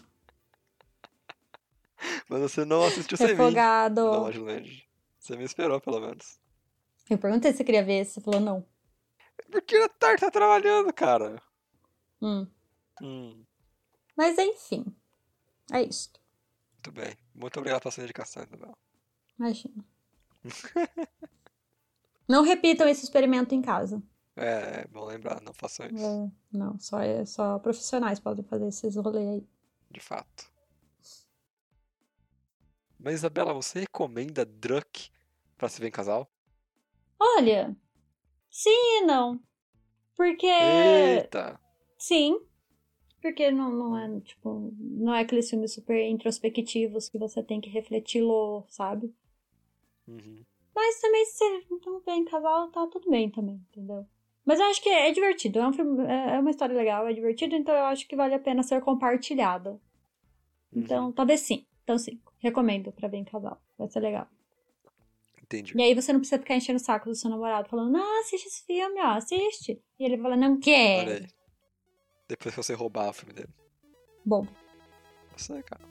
Mas 2.28 2.40
você 2.40 2.64
não 2.64 2.84
assistiu 2.84 3.16
sem 3.16 3.28
mim. 3.28 3.50
Não. 3.52 4.30
Você 5.18 5.36
me 5.36 5.44
esperou, 5.44 5.80
pelo 5.80 6.00
menos. 6.00 6.40
Eu 7.08 7.18
perguntei 7.18 7.52
se 7.52 7.58
você 7.58 7.64
queria 7.64 7.84
ver, 7.84 8.04
você 8.04 8.20
falou 8.20 8.40
não. 8.40 8.66
Porque 9.50 9.76
a 9.76 9.88
Tar 9.88 10.18
tá 10.18 10.30
trabalhando, 10.30 10.92
cara. 10.92 11.40
Hum. 12.20 12.46
Hum, 13.00 13.44
Mas 14.16 14.38
enfim. 14.38 14.84
É 15.72 15.82
isso. 15.82 16.10
muito 16.74 16.92
bem. 16.92 17.16
Muito 17.34 17.58
obrigado 17.58 17.82
pela 17.82 17.92
sua 17.92 18.04
indicação, 18.04 18.42
Isabel. 18.42 18.76
Imagina. 19.38 19.84
não 22.28 22.42
repitam 22.42 22.88
esse 22.88 23.04
experimento 23.04 23.54
em 23.54 23.62
casa. 23.62 24.02
É, 24.36 24.82
é 24.82 24.86
bom 24.90 25.04
lembrar, 25.04 25.40
não 25.42 25.52
façam 25.52 25.86
isso. 25.86 26.04
É, 26.04 26.30
não, 26.56 26.78
só, 26.78 27.00
é, 27.00 27.24
só 27.24 27.58
profissionais 27.58 28.18
podem 28.18 28.44
fazer 28.44 28.68
esses 28.68 28.96
rolês 28.96 29.28
aí. 29.28 29.46
De 29.90 30.00
fato. 30.00 30.51
Mas, 33.02 33.14
Isabela, 33.14 33.52
você 33.52 33.80
recomenda 33.80 34.44
Druck 34.44 35.10
pra 35.58 35.68
se 35.68 35.80
ver 35.80 35.88
em 35.88 35.90
casal? 35.90 36.30
Olha, 37.18 37.76
sim 38.50 38.70
e 38.70 39.06
não. 39.06 39.40
Porque. 40.16 40.46
Eita! 40.46 41.58
Sim. 41.98 42.38
Porque 43.22 43.50
não, 43.50 43.70
não 43.70 43.98
é, 43.98 44.20
tipo, 44.20 44.74
não 44.80 45.14
é 45.14 45.20
aqueles 45.22 45.48
filmes 45.50 45.72
super 45.74 45.96
introspectivos 46.08 47.08
que 47.08 47.18
você 47.18 47.42
tem 47.42 47.60
que 47.60 47.70
refleti-lo, 47.70 48.64
sabe? 48.68 49.14
Uhum. 50.06 50.44
Mas 50.74 51.00
também 51.00 51.24
se 51.26 51.38
você 51.38 51.66
não 51.86 52.00
vê 52.00 52.12
em 52.12 52.24
casal, 52.24 52.70
tá 52.70 52.86
tudo 52.88 53.08
bem 53.10 53.30
também, 53.30 53.56
entendeu? 53.70 54.06
Mas 54.44 54.58
eu 54.58 54.66
acho 54.66 54.82
que 54.82 54.88
é, 54.88 55.10
divertido, 55.12 55.58
é 55.60 55.68
um 55.68 55.72
filme, 55.72 56.04
é 56.06 56.36
é 56.36 56.40
uma 56.40 56.50
história 56.50 56.74
legal, 56.74 57.06
é 57.06 57.12
divertido, 57.12 57.54
então 57.54 57.74
eu 57.74 57.84
acho 57.84 58.08
que 58.08 58.16
vale 58.16 58.34
a 58.34 58.38
pena 58.40 58.62
ser 58.62 58.80
compartilhada. 58.82 59.80
Então, 60.72 61.06
Uhum. 61.06 61.12
talvez 61.12 61.40
sim. 61.40 61.66
Então 61.82 61.98
sim, 61.98 62.20
recomendo 62.38 62.92
pra 62.92 63.08
ver 63.08 63.18
em 63.18 63.24
casal. 63.24 63.60
Vai 63.78 63.88
ser 63.88 64.00
legal. 64.00 64.28
Entendi. 65.42 65.74
E 65.76 65.82
aí 65.82 65.94
você 65.94 66.12
não 66.12 66.20
precisa 66.20 66.40
ficar 66.40 66.56
enchendo 66.56 66.78
o 66.78 66.82
saco 66.82 67.08
do 67.08 67.14
seu 67.14 67.28
namorado, 67.28 67.68
falando, 67.68 67.92
não, 67.92 68.20
assiste 68.20 68.46
esse 68.46 68.64
filme, 68.64 69.00
ó, 69.00 69.16
assiste. 69.16 69.82
E 69.98 70.04
ele 70.04 70.16
fala, 70.16 70.36
não 70.36 70.58
quer. 70.58 71.28
Depois 72.28 72.54
que 72.54 72.62
você 72.62 72.72
roubar 72.72 73.10
o 73.10 73.12
filme 73.12 73.34
dele. 73.34 73.50
Bom, 74.24 74.46
Eu 75.32 75.38
sei, 75.38 75.62
cara. 75.62 75.82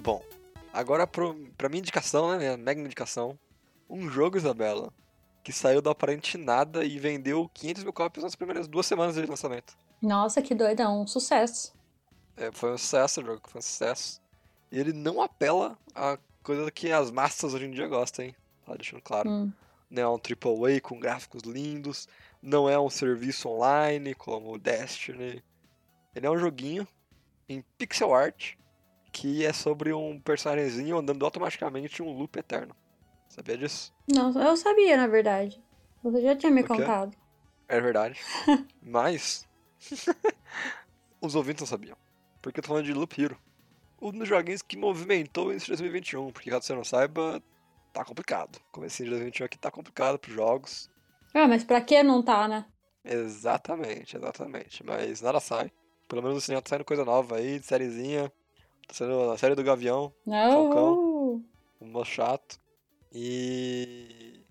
Bom, 0.00 0.22
agora 0.72 1.06
pro, 1.06 1.34
pra 1.56 1.68
minha 1.68 1.80
indicação, 1.80 2.30
né? 2.30 2.38
Minha 2.38 2.56
mega 2.56 2.80
indicação. 2.80 3.38
Um 3.88 4.08
jogo, 4.08 4.36
Isabela, 4.36 4.92
que 5.44 5.52
saiu 5.52 5.80
do 5.80 5.90
aparente 5.90 6.36
nada 6.36 6.84
e 6.84 6.98
vendeu 6.98 7.48
500 7.54 7.84
mil 7.84 7.92
cópias 7.92 8.24
nas 8.24 8.34
primeiras 8.34 8.66
duas 8.66 8.86
semanas 8.86 9.14
de 9.14 9.26
lançamento. 9.26 9.76
Nossa, 10.00 10.42
que 10.42 10.54
doidão, 10.54 11.02
um 11.02 11.06
sucesso. 11.06 11.74
É, 12.36 12.50
foi 12.52 12.72
um 12.72 12.78
sucesso 12.78 13.20
o 13.20 13.24
jogo, 13.24 13.42
foi 13.48 13.58
um 13.58 13.62
sucesso. 13.62 14.20
E 14.70 14.78
ele 14.78 14.92
não 14.92 15.20
apela 15.20 15.76
a 15.94 16.18
coisa 16.42 16.70
que 16.70 16.92
as 16.92 17.10
massas 17.10 17.54
hoje 17.54 17.66
em 17.66 17.70
dia 17.70 17.88
gostam, 17.88 18.24
hein? 18.24 18.34
Tá 18.64 18.74
deixando 18.74 19.02
claro. 19.02 19.28
Hum. 19.28 19.52
Não 19.90 20.02
é 20.02 20.08
um 20.08 20.18
AAA 20.18 20.80
com 20.82 21.00
gráficos 21.00 21.42
lindos, 21.42 22.06
não 22.42 22.68
é 22.68 22.78
um 22.78 22.90
serviço 22.90 23.48
online 23.48 24.14
como 24.14 24.52
o 24.52 24.58
Destiny. 24.58 25.42
Ele 26.14 26.26
é 26.26 26.30
um 26.30 26.38
joguinho 26.38 26.86
em 27.48 27.64
pixel 27.78 28.14
art 28.14 28.54
que 29.10 29.44
é 29.44 29.52
sobre 29.52 29.92
um 29.92 30.20
personagemzinho 30.20 30.98
andando 30.98 31.24
automaticamente 31.24 32.02
em 32.02 32.06
um 32.06 32.12
loop 32.12 32.38
eterno. 32.38 32.76
Sabia 33.28 33.56
disso? 33.56 33.92
Não, 34.06 34.30
eu 34.40 34.56
sabia, 34.56 34.96
na 34.96 35.06
verdade. 35.06 35.60
Você 36.02 36.22
já 36.22 36.36
tinha 36.36 36.52
me 36.52 36.62
contado. 36.62 37.16
É 37.66 37.80
verdade. 37.80 38.20
Mas 38.82 39.47
os 41.20 41.34
ouvintes 41.34 41.60
não 41.62 41.66
sabiam. 41.66 41.96
Porque 42.42 42.60
eu 42.60 42.62
tô 42.62 42.68
falando 42.68 42.84
de 42.84 42.92
Loop 42.92 43.20
Hero. 43.20 43.38
Um 44.00 44.12
dos 44.12 44.28
joguinhos 44.28 44.62
que 44.62 44.76
movimentou 44.76 45.52
esse 45.52 45.66
2021. 45.68 46.30
Porque 46.32 46.50
caso 46.50 46.66
você 46.66 46.74
não 46.74 46.84
saiba, 46.84 47.42
tá 47.92 48.04
complicado. 48.04 48.60
Comecinho 48.70 49.06
de 49.06 49.10
2021 49.10 49.46
aqui 49.46 49.58
tá 49.58 49.70
complicado 49.70 50.18
pros 50.18 50.34
jogos. 50.34 50.90
Ah, 51.34 51.48
mas 51.48 51.64
pra 51.64 51.80
que 51.80 52.02
não 52.02 52.22
tá, 52.22 52.46
né? 52.48 52.64
Exatamente, 53.04 54.16
exatamente. 54.16 54.84
Mas 54.84 55.20
nada 55.20 55.40
sai. 55.40 55.72
Pelo 56.06 56.22
menos 56.22 56.36
no 56.36 56.40
cinema 56.40 56.62
tá 56.62 56.70
saindo 56.70 56.84
coisa 56.84 57.04
nova 57.04 57.36
aí, 57.36 57.58
de 57.58 57.66
sériezinha. 57.66 58.32
Tá 58.86 58.94
saindo 58.94 59.30
a 59.30 59.36
série 59.36 59.54
do 59.54 59.62
Gavião, 59.64 60.12
Não. 60.24 60.52
Falcão. 60.52 61.44
um 61.80 61.86
moço 61.88 62.10
chato. 62.12 62.58
E. 63.12 64.44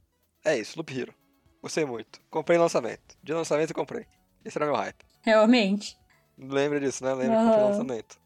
É 0.43 0.57
isso, 0.57 0.77
Loop 0.77 0.91
Hero. 0.97 1.13
Gostei 1.61 1.85
muito. 1.85 2.21
Comprei 2.29 2.57
em 2.57 2.61
lançamento. 2.61 3.17
De 3.23 3.33
lançamento 3.33 3.71
eu 3.71 3.75
comprei. 3.75 4.05
Esse 4.45 4.57
era 4.57 4.65
meu 4.65 4.75
hype. 4.75 5.03
Realmente. 5.27 5.99
Lembra 6.37 6.79
disso, 6.79 7.03
né? 7.03 7.13
Lembra 7.13 7.35
que 7.35 7.43
comprei 7.43 7.61
no 7.61 7.69
Aham. 7.69 7.77
lançamento. 7.77 8.17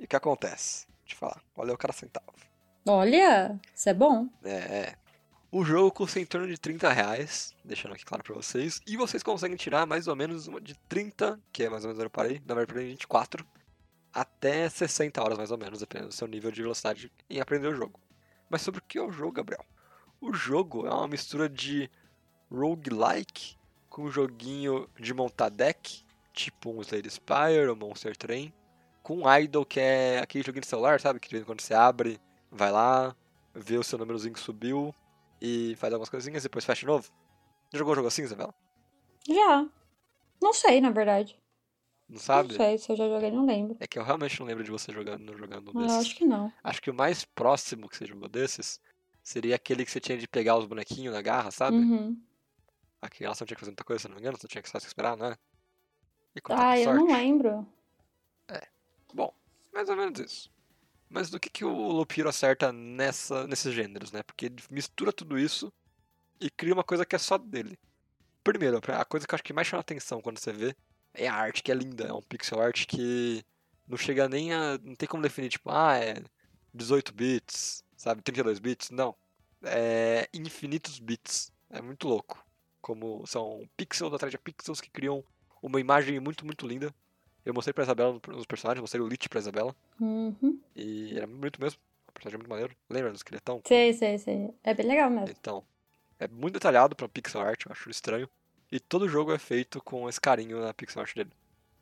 E 0.00 0.04
o 0.04 0.08
que 0.08 0.16
acontece? 0.16 0.84
Vou 0.88 1.06
te 1.06 1.14
falar. 1.14 1.40
Olha 1.56 1.72
o 1.72 1.78
cara 1.78 1.92
centavo. 1.92 2.26
Olha, 2.84 3.56
isso 3.72 3.88
é 3.88 3.94
bom. 3.94 4.28
É, 4.42 4.50
é. 4.50 4.94
O 5.52 5.64
jogo 5.64 5.92
custa 5.92 6.18
em 6.18 6.26
torno 6.26 6.48
de 6.48 6.58
30 6.58 6.92
reais, 6.92 7.54
deixando 7.64 7.94
aqui 7.94 8.04
claro 8.04 8.24
pra 8.24 8.34
vocês. 8.34 8.80
E 8.84 8.96
vocês 8.96 9.22
conseguem 9.22 9.56
tirar 9.56 9.86
mais 9.86 10.08
ou 10.08 10.16
menos 10.16 10.48
uma 10.48 10.60
de 10.60 10.74
30, 10.88 11.40
que 11.52 11.62
é 11.62 11.70
mais 11.70 11.84
ou 11.84 11.88
menos 11.88 12.00
onde 12.00 12.06
eu 12.06 12.10
parei, 12.10 12.42
na 12.44 12.52
verdade 12.56 12.72
eu 12.72 12.74
parei 12.74 12.86
em 12.88 12.90
24, 12.90 13.46
até 14.12 14.68
60 14.68 15.22
horas 15.22 15.38
mais 15.38 15.52
ou 15.52 15.56
menos, 15.56 15.78
dependendo 15.78 16.08
do 16.08 16.14
seu 16.14 16.26
nível 16.26 16.50
de 16.50 16.62
velocidade 16.62 17.12
em 17.30 17.40
aprender 17.40 17.68
o 17.68 17.76
jogo. 17.76 18.00
Mas 18.50 18.62
sobre 18.62 18.80
o 18.80 18.82
que 18.82 18.98
é 18.98 19.02
o 19.02 19.12
jogo, 19.12 19.30
Gabriel? 19.30 19.64
O 20.20 20.32
jogo 20.32 20.84
é 20.84 20.90
uma 20.92 21.06
mistura 21.06 21.48
de 21.48 21.88
roguelike 22.50 23.56
com 23.88 24.02
um 24.02 24.10
joguinho 24.10 24.88
de 24.98 25.14
montar 25.14 25.48
deck, 25.48 26.03
tipo 26.34 26.70
um 26.70 26.80
Slade 26.82 27.08
Spire 27.10 27.68
ou 27.68 27.76
Monster 27.76 28.14
Train, 28.16 28.52
com 29.02 29.20
um 29.22 29.34
Idol, 29.38 29.64
que 29.64 29.80
é 29.80 30.18
aquele 30.18 30.44
joguinho 30.44 30.60
de 30.62 30.66
celular, 30.66 31.00
sabe? 31.00 31.20
Que 31.20 31.28
de 31.28 31.34
vez 31.36 31.42
em 31.42 31.46
quando 31.46 31.60
você 31.60 31.72
abre, 31.72 32.20
vai 32.50 32.70
lá, 32.70 33.14
vê 33.54 33.78
o 33.78 33.82
seu 33.84 33.98
númerozinho 33.98 34.34
que 34.34 34.40
subiu 34.40 34.94
e 35.40 35.74
faz 35.76 35.92
algumas 35.92 36.08
coisinhas 36.10 36.42
e 36.42 36.48
depois 36.48 36.64
fecha 36.64 36.80
de 36.80 36.86
novo. 36.86 37.10
Já 37.72 37.78
jogou 37.78 37.92
um 37.92 37.96
jogo 37.96 38.08
assim, 38.08 38.22
Isabela? 38.22 38.54
Já. 39.26 39.66
Não 40.42 40.52
sei, 40.52 40.80
na 40.80 40.90
verdade. 40.90 41.38
Não 42.08 42.18
sabe? 42.18 42.50
Não 42.50 42.56
sei, 42.56 42.76
se 42.76 42.92
eu 42.92 42.96
já 42.96 43.08
joguei, 43.08 43.30
não 43.30 43.46
lembro. 43.46 43.76
É 43.80 43.86
que 43.86 43.98
eu 43.98 44.04
realmente 44.04 44.38
não 44.38 44.46
lembro 44.46 44.62
de 44.62 44.70
você 44.70 44.92
jogando, 44.92 45.36
jogando 45.38 45.68
um 45.68 45.78
Ah, 45.78 45.82
Eu 45.82 45.86
desses. 45.86 46.00
acho 46.00 46.16
que 46.16 46.24
não. 46.24 46.52
Acho 46.62 46.82
que 46.82 46.90
o 46.90 46.94
mais 46.94 47.24
próximo 47.24 47.88
que 47.88 47.96
você 47.96 48.04
jogou 48.06 48.28
desses 48.28 48.78
seria 49.22 49.56
aquele 49.56 49.84
que 49.84 49.90
você 49.90 50.00
tinha 50.00 50.18
de 50.18 50.28
pegar 50.28 50.56
os 50.58 50.66
bonequinhos 50.66 51.14
na 51.14 51.22
garra, 51.22 51.50
sabe? 51.50 51.76
Uhum. 51.76 52.20
Lá 53.02 53.34
você 53.34 53.44
não 53.44 53.46
tinha 53.46 53.56
que 53.56 53.60
fazer 53.60 53.70
muita 53.70 53.84
coisa, 53.84 54.02
se 54.02 54.08
não 54.08 54.14
me 54.14 54.20
engano, 54.20 54.36
você 54.38 54.48
tinha 54.48 54.62
que 54.62 54.68
só 54.68 54.78
esperar, 54.78 55.16
né? 55.16 55.36
Ah, 56.50 56.78
eu 56.78 56.94
não 56.94 57.06
lembro. 57.06 57.66
Bom, 59.12 59.32
mais 59.72 59.88
ou 59.88 59.96
menos 59.96 60.18
isso. 60.18 60.50
Mas 61.08 61.30
do 61.30 61.38
que, 61.38 61.48
que 61.48 61.64
o 61.64 61.92
Lupiro 61.92 62.28
acerta 62.28 62.72
nessa, 62.72 63.46
nesses 63.46 63.72
gêneros, 63.72 64.10
né? 64.10 64.22
Porque 64.24 64.46
ele 64.46 64.56
mistura 64.70 65.12
tudo 65.12 65.38
isso 65.38 65.72
e 66.40 66.50
cria 66.50 66.74
uma 66.74 66.82
coisa 66.82 67.06
que 67.06 67.14
é 67.14 67.18
só 67.18 67.38
dele. 67.38 67.78
Primeiro, 68.42 68.80
a 68.88 69.04
coisa 69.04 69.26
que 69.26 69.32
eu 69.32 69.36
acho 69.36 69.44
que 69.44 69.52
mais 69.52 69.68
chama 69.68 69.80
atenção 69.80 70.20
quando 70.20 70.38
você 70.38 70.52
vê 70.52 70.76
é 71.14 71.28
a 71.28 71.34
arte, 71.34 71.62
que 71.62 71.70
é 71.70 71.74
linda. 71.74 72.04
É 72.04 72.12
um 72.12 72.20
pixel 72.20 72.60
art 72.60 72.86
que 72.86 73.44
não 73.86 73.96
chega 73.96 74.28
nem 74.28 74.52
a. 74.52 74.78
Não 74.82 74.96
tem 74.96 75.08
como 75.08 75.22
definir, 75.22 75.50
tipo, 75.50 75.70
ah, 75.70 75.96
é 75.96 76.22
18 76.74 77.14
bits, 77.14 77.84
sabe? 77.96 78.22
32 78.22 78.58
bits. 78.58 78.90
Não. 78.90 79.14
É 79.62 80.28
infinitos 80.34 80.98
bits. 80.98 81.52
É 81.70 81.80
muito 81.80 82.08
louco. 82.08 82.44
Como 82.80 83.24
são 83.26 83.68
pixels 83.76 84.12
atrás 84.12 84.32
de 84.32 84.38
pixels 84.38 84.80
que 84.80 84.90
criam 84.90 85.24
uma 85.64 85.80
imagem 85.80 86.20
muito, 86.20 86.44
muito 86.44 86.66
linda. 86.66 86.94
Eu 87.44 87.54
mostrei 87.54 87.72
pra 87.72 87.84
Isabela 87.84 88.20
nos 88.28 88.46
personagens, 88.46 88.80
mostrei 88.80 89.02
o 89.02 89.08
Lich 89.08 89.28
pra 89.28 89.38
Isabela. 89.40 89.74
Uhum. 89.98 90.60
E 90.76 91.16
era 91.16 91.26
muito 91.26 91.40
bonito 91.40 91.60
mesmo. 91.60 91.80
O 92.08 92.12
personagem 92.12 92.36
é 92.36 92.38
muito 92.38 92.50
maneiro. 92.50 92.76
Lembra 92.88 93.10
do 93.10 93.16
esqueletão? 93.16 93.60
Sei, 93.66 93.92
sei, 93.92 94.18
sei. 94.18 94.54
É 94.62 94.74
bem 94.74 94.86
legal 94.86 95.10
mesmo. 95.10 95.28
Então, 95.30 95.64
é 96.18 96.28
muito 96.28 96.54
detalhado 96.54 96.94
pra 96.94 97.08
pixel 97.08 97.40
art, 97.40 97.64
eu 97.64 97.72
acho 97.72 97.90
estranho. 97.90 98.28
E 98.70 98.78
todo 98.78 99.08
jogo 99.08 99.32
é 99.32 99.38
feito 99.38 99.80
com 99.82 100.08
esse 100.08 100.20
carinho 100.20 100.60
na 100.60 100.72
pixel 100.72 101.02
art 101.02 101.14
dele. 101.14 101.30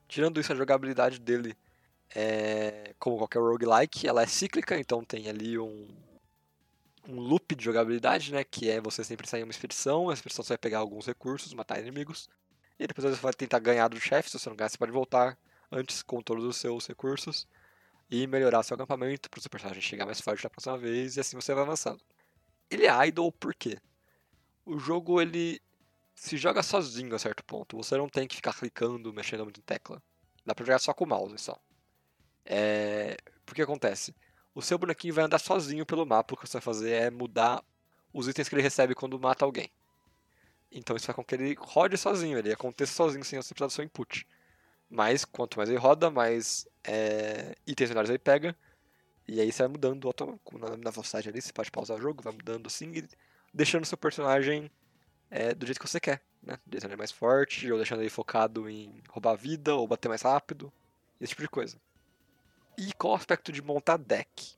Tirando 0.08 0.40
isso, 0.40 0.52
a 0.52 0.56
jogabilidade 0.56 1.18
dele 1.18 1.56
é 2.14 2.94
como 2.98 3.18
qualquer 3.18 3.38
roguelike, 3.40 4.06
ela 4.06 4.22
é 4.22 4.26
cíclica, 4.26 4.78
então 4.78 5.04
tem 5.04 5.28
ali 5.28 5.58
um, 5.58 5.88
um 7.08 7.18
loop 7.18 7.54
de 7.54 7.64
jogabilidade, 7.64 8.32
né? 8.32 8.44
Que 8.44 8.70
é 8.70 8.80
você 8.80 9.02
sempre 9.02 9.26
sair 9.26 9.40
em 9.40 9.44
uma 9.44 9.50
expedição, 9.50 10.10
a 10.10 10.14
expedição 10.14 10.44
você 10.44 10.50
vai 10.50 10.58
pegar 10.58 10.78
alguns 10.78 11.06
recursos, 11.06 11.54
matar 11.54 11.80
inimigos, 11.80 12.28
e 12.82 12.86
depois 12.86 13.04
você 13.04 13.20
vai 13.20 13.32
tentar 13.32 13.60
ganhar 13.60 13.88
do 13.88 14.00
chefe, 14.00 14.30
se 14.30 14.38
você 14.38 14.48
não 14.48 14.56
ganhar, 14.56 14.68
você 14.68 14.78
pode 14.78 14.92
voltar 14.92 15.38
antes 15.70 16.02
com 16.02 16.20
todos 16.20 16.44
os 16.44 16.56
seus 16.56 16.86
recursos 16.86 17.46
e 18.10 18.26
melhorar 18.26 18.62
seu 18.62 18.74
acampamento 18.74 19.30
para 19.30 19.38
o 19.38 19.40
seu 19.40 19.50
personagem 19.50 19.80
chegar 19.80 20.04
mais 20.04 20.20
forte 20.20 20.42
da 20.42 20.50
próxima 20.50 20.76
vez, 20.76 21.16
e 21.16 21.20
assim 21.20 21.36
você 21.36 21.54
vai 21.54 21.62
avançando. 21.62 22.02
Ele 22.68 22.86
é 22.86 23.06
idle 23.06 23.30
por 23.32 23.54
quê? 23.54 23.78
O 24.66 24.78
jogo 24.78 25.20
ele 25.20 25.60
se 26.14 26.36
joga 26.36 26.62
sozinho 26.62 27.14
a 27.14 27.18
certo 27.18 27.44
ponto. 27.44 27.76
Você 27.76 27.96
não 27.96 28.08
tem 28.08 28.26
que 28.26 28.36
ficar 28.36 28.54
clicando, 28.54 29.12
mexendo 29.12 29.44
muito 29.44 29.60
em 29.60 29.62
tecla. 29.62 30.02
Dá 30.44 30.54
pra 30.54 30.64
jogar 30.64 30.78
só 30.78 30.92
com 30.92 31.04
o 31.04 31.08
mouse 31.08 31.38
só. 31.38 31.56
É... 32.44 33.16
Porque 33.46 33.62
acontece? 33.62 34.14
O 34.54 34.62
seu 34.62 34.78
bonequinho 34.78 35.14
vai 35.14 35.24
andar 35.24 35.38
sozinho 35.38 35.86
pelo 35.86 36.06
mapa. 36.06 36.34
O 36.34 36.36
que 36.36 36.46
você 36.46 36.54
vai 36.54 36.62
fazer 36.62 36.90
é 36.90 37.10
mudar 37.10 37.62
os 38.12 38.28
itens 38.28 38.48
que 38.48 38.54
ele 38.54 38.62
recebe 38.62 38.94
quando 38.94 39.18
mata 39.18 39.44
alguém. 39.44 39.70
Então 40.72 40.96
isso 40.96 41.06
faz 41.06 41.14
com 41.14 41.22
que 41.24 41.34
ele 41.34 41.54
rode 41.58 41.98
sozinho, 41.98 42.38
ele 42.38 42.52
aconteça 42.52 42.94
sozinho 42.94 43.24
sem 43.24 43.40
você 43.40 43.54
precisar 43.54 43.66
do 43.66 43.72
seu 43.72 43.84
input. 43.84 44.26
Mas 44.88 45.24
quanto 45.24 45.58
mais 45.58 45.68
ele 45.68 45.78
roda, 45.78 46.10
mais 46.10 46.66
é, 46.82 47.54
itens 47.66 47.90
menores 47.90 48.10
ele 48.10 48.18
pega. 48.18 48.56
E 49.28 49.40
aí 49.40 49.52
você 49.52 49.62
vai 49.62 49.68
mudando 49.68 50.10
na, 50.58 50.76
na 50.76 50.90
velocidade 50.90 51.28
ali, 51.28 51.40
você 51.40 51.52
pode 51.52 51.70
pausar 51.70 51.96
o 51.96 52.00
jogo, 52.00 52.22
vai 52.22 52.32
mudando 52.32 52.66
assim, 52.66 52.92
deixando 53.52 53.84
seu 53.84 53.96
personagem 53.96 54.70
é, 55.30 55.54
do 55.54 55.64
jeito 55.64 55.78
que 55.78 55.88
você 55.88 56.00
quer, 56.00 56.22
né? 56.42 56.58
Deixando 56.66 56.90
ele 56.90 56.98
mais 56.98 57.12
forte, 57.12 57.70
ou 57.70 57.78
deixando 57.78 58.00
ele 58.00 58.10
focado 58.10 58.68
em 58.68 59.02
roubar 59.08 59.34
vida, 59.34 59.74
ou 59.74 59.86
bater 59.86 60.08
mais 60.08 60.22
rápido, 60.22 60.72
esse 61.20 61.30
tipo 61.30 61.42
de 61.42 61.48
coisa. 61.48 61.76
E 62.76 62.92
qual 62.94 63.12
o 63.12 63.16
aspecto 63.16 63.52
de 63.52 63.62
montar 63.62 63.96
deck? 63.96 64.56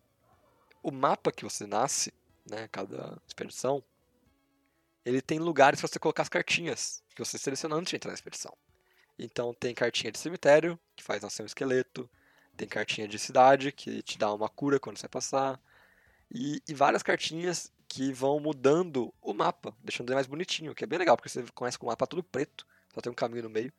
O 0.83 0.91
mapa 0.91 1.31
que 1.31 1.45
você 1.45 1.67
nasce, 1.67 2.13
né, 2.49 2.69
cada 2.69 3.21
expedição, 3.27 3.83
ele 5.05 5.21
tem 5.21 5.39
lugares 5.39 5.81
para 5.81 5.89
você 5.89 5.99
colocar 5.99 6.23
as 6.23 6.29
cartinhas 6.29 7.03
que 7.15 7.25
você 7.25 7.39
seleciona 7.39 7.77
antes 7.77 7.91
de 7.91 7.97
entrar 7.97 8.11
na 8.11 8.15
expedição. 8.15 8.57
Então 9.19 9.55
tem 9.55 9.75
cartinha 9.75 10.11
de 10.11 10.19
cemitério, 10.19 10.79
que 10.97 11.05
faz 11.05 11.23
nascer 11.23 11.43
um 11.43 11.47
esqueleto, 11.47 12.09
tem 12.57 12.67
cartinha 12.67 13.07
de 13.07 13.19
cidade, 13.19 13.73
que 13.73 14.03
te 14.03 14.19
dá 14.19 14.33
uma 14.33 14.49
cura 14.49 14.81
quando 14.81 14.99
você 14.99 15.09
passar, 15.09 15.61
e, 16.33 16.63
e 16.69 16.75
várias 16.75 17.03
cartinhas 17.03 17.73
que 17.87 18.13
vão 18.13 18.41
mudando 18.41 19.13
o 19.23 19.33
mapa, 19.33 19.75
deixando 19.83 20.09
ele 20.09 20.17
mais 20.17 20.27
bonitinho, 20.27 20.75
que 20.75 20.83
é 20.85 20.87
bem 20.87 20.99
legal, 20.99 21.17
porque 21.17 21.29
você 21.29 21.45
começa 21.55 21.79
com 21.79 21.87
o 21.87 21.91
mapa 21.91 22.07
todo 22.07 22.23
preto, 22.23 22.67
só 22.93 23.01
tem 23.01 23.13
um 23.13 23.15
caminho 23.15 23.45
no 23.45 23.51
meio, 23.51 23.73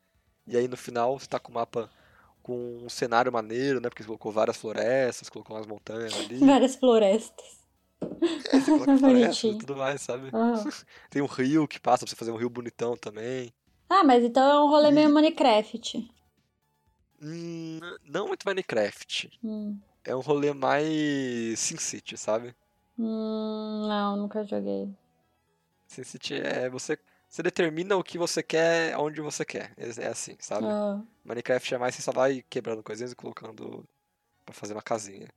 e 0.47 0.55
aí 0.55 0.67
no 0.67 0.77
final 0.77 1.19
você 1.19 1.27
tá 1.27 1.39
com 1.39 1.51
o 1.51 1.55
mapa 1.55 1.89
com 2.41 2.77
um 2.83 2.89
cenário 2.89 3.31
maneiro, 3.31 3.81
né, 3.81 3.89
porque 3.89 4.03
você 4.03 4.07
colocou 4.07 4.31
várias 4.31 4.55
florestas, 4.55 5.29
colocou 5.29 5.57
umas 5.57 5.65
montanhas 5.65 6.13
ali, 6.13 6.37
Várias 6.45 6.75
florestas. 6.75 7.64
É, 8.01 8.59
você 8.59 8.71
coloca 8.71 8.97
florestas 8.97 9.55
e 9.55 9.57
tudo 9.57 9.75
mais, 9.75 10.01
sabe? 10.01 10.29
Ah. 10.33 10.53
Tem 11.09 11.21
um 11.21 11.25
rio 11.27 11.67
que 11.67 11.79
passa 11.79 12.05
pra 12.05 12.09
você 12.09 12.15
fazer 12.15 12.31
um 12.31 12.37
rio 12.37 12.49
bonitão 12.49 12.95
também. 12.95 13.53
Ah, 13.89 14.03
mas 14.03 14.23
então 14.23 14.43
é 14.43 14.59
um 14.63 14.67
rolê 14.69 14.89
E- 14.89 14.91
meio 14.91 15.09
Minecraft. 15.09 16.09
Hum, 17.21 17.79
não 18.03 18.27
muito 18.27 18.43
Minecraft. 18.45 19.31
Hum. 19.43 19.77
É 20.03 20.15
um 20.15 20.19
rolê 20.19 20.53
mais 20.53 21.59
SimCity, 21.59 22.17
sabe? 22.17 22.55
Hum, 22.97 23.87
não, 23.87 24.17
nunca 24.17 24.43
joguei. 24.43 24.89
SimCity 25.87 26.35
é 26.35 26.69
você. 26.69 26.97
Você 27.27 27.41
determina 27.43 27.97
o 27.97 28.03
que 28.03 28.17
você 28.17 28.41
quer, 28.43 28.97
onde 28.97 29.19
você 29.21 29.43
quer. 29.43 29.73
É 29.77 30.03
é 30.03 30.07
assim, 30.07 30.35
sabe? 30.39 30.67
Ah, 30.67 31.01
Minecraft 31.23 31.73
é 31.73 31.77
mais 31.77 31.95
você 31.95 32.01
só 32.01 32.11
vai 32.11 32.43
quebrando 32.49 32.83
coisinhas 32.83 33.11
e 33.11 33.15
colocando 33.15 33.83
pra 34.45 34.53
fazer 34.53 34.73
uma 34.73 34.81
casinha. 34.81 35.27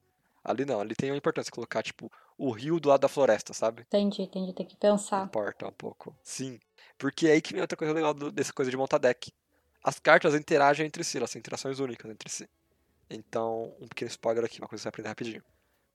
Ali 0.45 0.65
não, 0.65 0.81
ali 0.81 0.95
tem 0.95 1.11
a 1.11 1.17
importância 1.17 1.51
colocar, 1.53 1.83
tipo, 1.83 2.11
o 2.37 2.51
rio 2.51 2.79
do 2.81 2.89
lado 2.89 3.01
da 3.01 3.09
floresta, 3.09 3.53
sabe? 3.53 3.83
entendi, 3.83 4.23
entendi. 4.23 4.53
Tem 4.53 4.67
que 4.67 4.77
pensar. 4.77 5.25
Importa 5.27 5.67
um 5.69 5.73
pouco. 5.73 6.17
Sim. 6.23 6.59
Porque 6.97 7.29
é 7.29 7.33
aí 7.33 7.41
que 7.43 7.53
vem 7.53 7.61
outra 7.61 7.77
coisa 7.77 7.93
legal 7.93 8.15
do- 8.15 8.31
dessa 8.33 8.53
coisa 8.53 8.71
de 8.71 8.77
montar 8.77 8.99
deck. 8.99 9.33
As 9.83 9.99
cartas 9.99 10.35
interagem 10.35 10.87
entre 10.87 11.05
si, 11.05 11.19
elas 11.19 11.31
têm 11.31 11.41
interações 11.41 11.79
únicas 11.81 12.11
entre 12.11 12.29
si. 12.31 12.49
Então, 13.11 13.75
um 13.81 13.89
pequeno 13.89 14.09
spoiler 14.11 14.45
aqui, 14.45 14.61
uma 14.61 14.69
coisa 14.69 14.81
que 14.81 14.83
você 14.83 14.87
vai 14.87 14.91
aprender 14.91 15.09
rapidinho. 15.09 15.43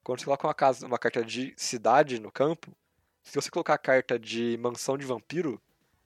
Quando 0.03 0.19
você 0.19 0.25
coloca 0.25 0.47
uma, 0.47 0.53
casa, 0.53 0.85
uma 0.85 0.97
carta 0.99 1.23
de 1.23 1.53
cidade 1.57 2.19
no 2.19 2.31
campo, 2.31 2.75
se 3.23 3.35
você 3.35 3.49
colocar 3.49 3.73
a 3.75 3.77
carta 3.77 4.19
de 4.19 4.57
mansão 4.61 4.97
de 4.97 5.05
vampiro, 5.05 5.61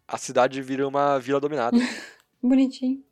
a 0.08 0.18
cidade 0.18 0.62
vira 0.62 0.88
uma 0.88 1.20
vila 1.20 1.40
dominada. 1.40 1.78
Bonitinho. 2.42 3.04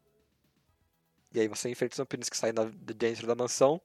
e 1.34 1.40
aí 1.40 1.48
você 1.48 1.70
enfrenta 1.70 1.94
os 1.94 1.98
vampiros 1.98 2.30
que 2.30 2.38
saem 2.38 2.54
da, 2.54 2.66
de 2.66 2.94
dentro 2.94 3.28
da 3.28 3.36
mansão. 3.36 3.82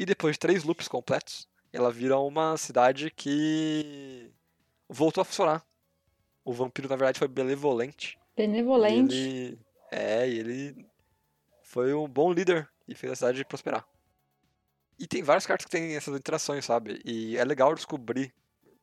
E 0.00 0.06
depois 0.06 0.36
de 0.36 0.38
três 0.38 0.64
loops 0.64 0.88
completos, 0.88 1.46
ela 1.70 1.92
vira 1.92 2.18
uma 2.18 2.56
cidade 2.56 3.10
que 3.10 4.32
voltou 4.88 5.20
a 5.20 5.26
funcionar. 5.26 5.62
O 6.42 6.54
vampiro, 6.54 6.88
na 6.88 6.96
verdade, 6.96 7.18
foi 7.18 7.28
benevolente. 7.28 8.18
Benevolente. 8.34 9.14
E 9.14 9.18
ele, 9.18 9.58
é, 9.92 10.26
e 10.26 10.38
ele 10.38 10.86
foi 11.62 11.92
um 11.92 12.08
bom 12.08 12.32
líder 12.32 12.66
e 12.88 12.94
fez 12.94 13.12
a 13.12 13.16
cidade 13.16 13.44
prosperar. 13.44 13.86
E 14.98 15.06
tem 15.06 15.22
várias 15.22 15.44
cartas 15.44 15.66
que 15.66 15.70
tem 15.70 15.94
essas 15.94 16.16
interações, 16.16 16.64
sabe? 16.64 17.02
E 17.04 17.36
é 17.36 17.44
legal 17.44 17.74
descobrir 17.74 18.32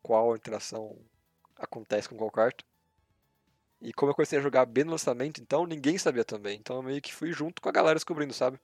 qual 0.03 0.35
interação 0.35 0.95
acontece 1.55 2.07
com 2.07 2.15
qual 2.15 2.29
carta. 2.29 2.63
E 3.81 3.91
como 3.91 4.11
eu 4.11 4.15
comecei 4.15 4.37
a 4.37 4.41
jogar 4.43 4.67
bem 4.67 4.83
no 4.83 4.91
lançamento, 4.91 5.41
então 5.41 5.65
ninguém 5.65 5.97
sabia 5.97 6.23
também. 6.23 6.59
Então 6.59 6.75
eu 6.75 6.83
meio 6.83 7.01
que 7.01 7.11
fui 7.11 7.33
junto 7.33 7.59
com 7.59 7.69
a 7.69 7.71
galera 7.71 7.95
descobrindo, 7.95 8.35
sabe? 8.35 8.59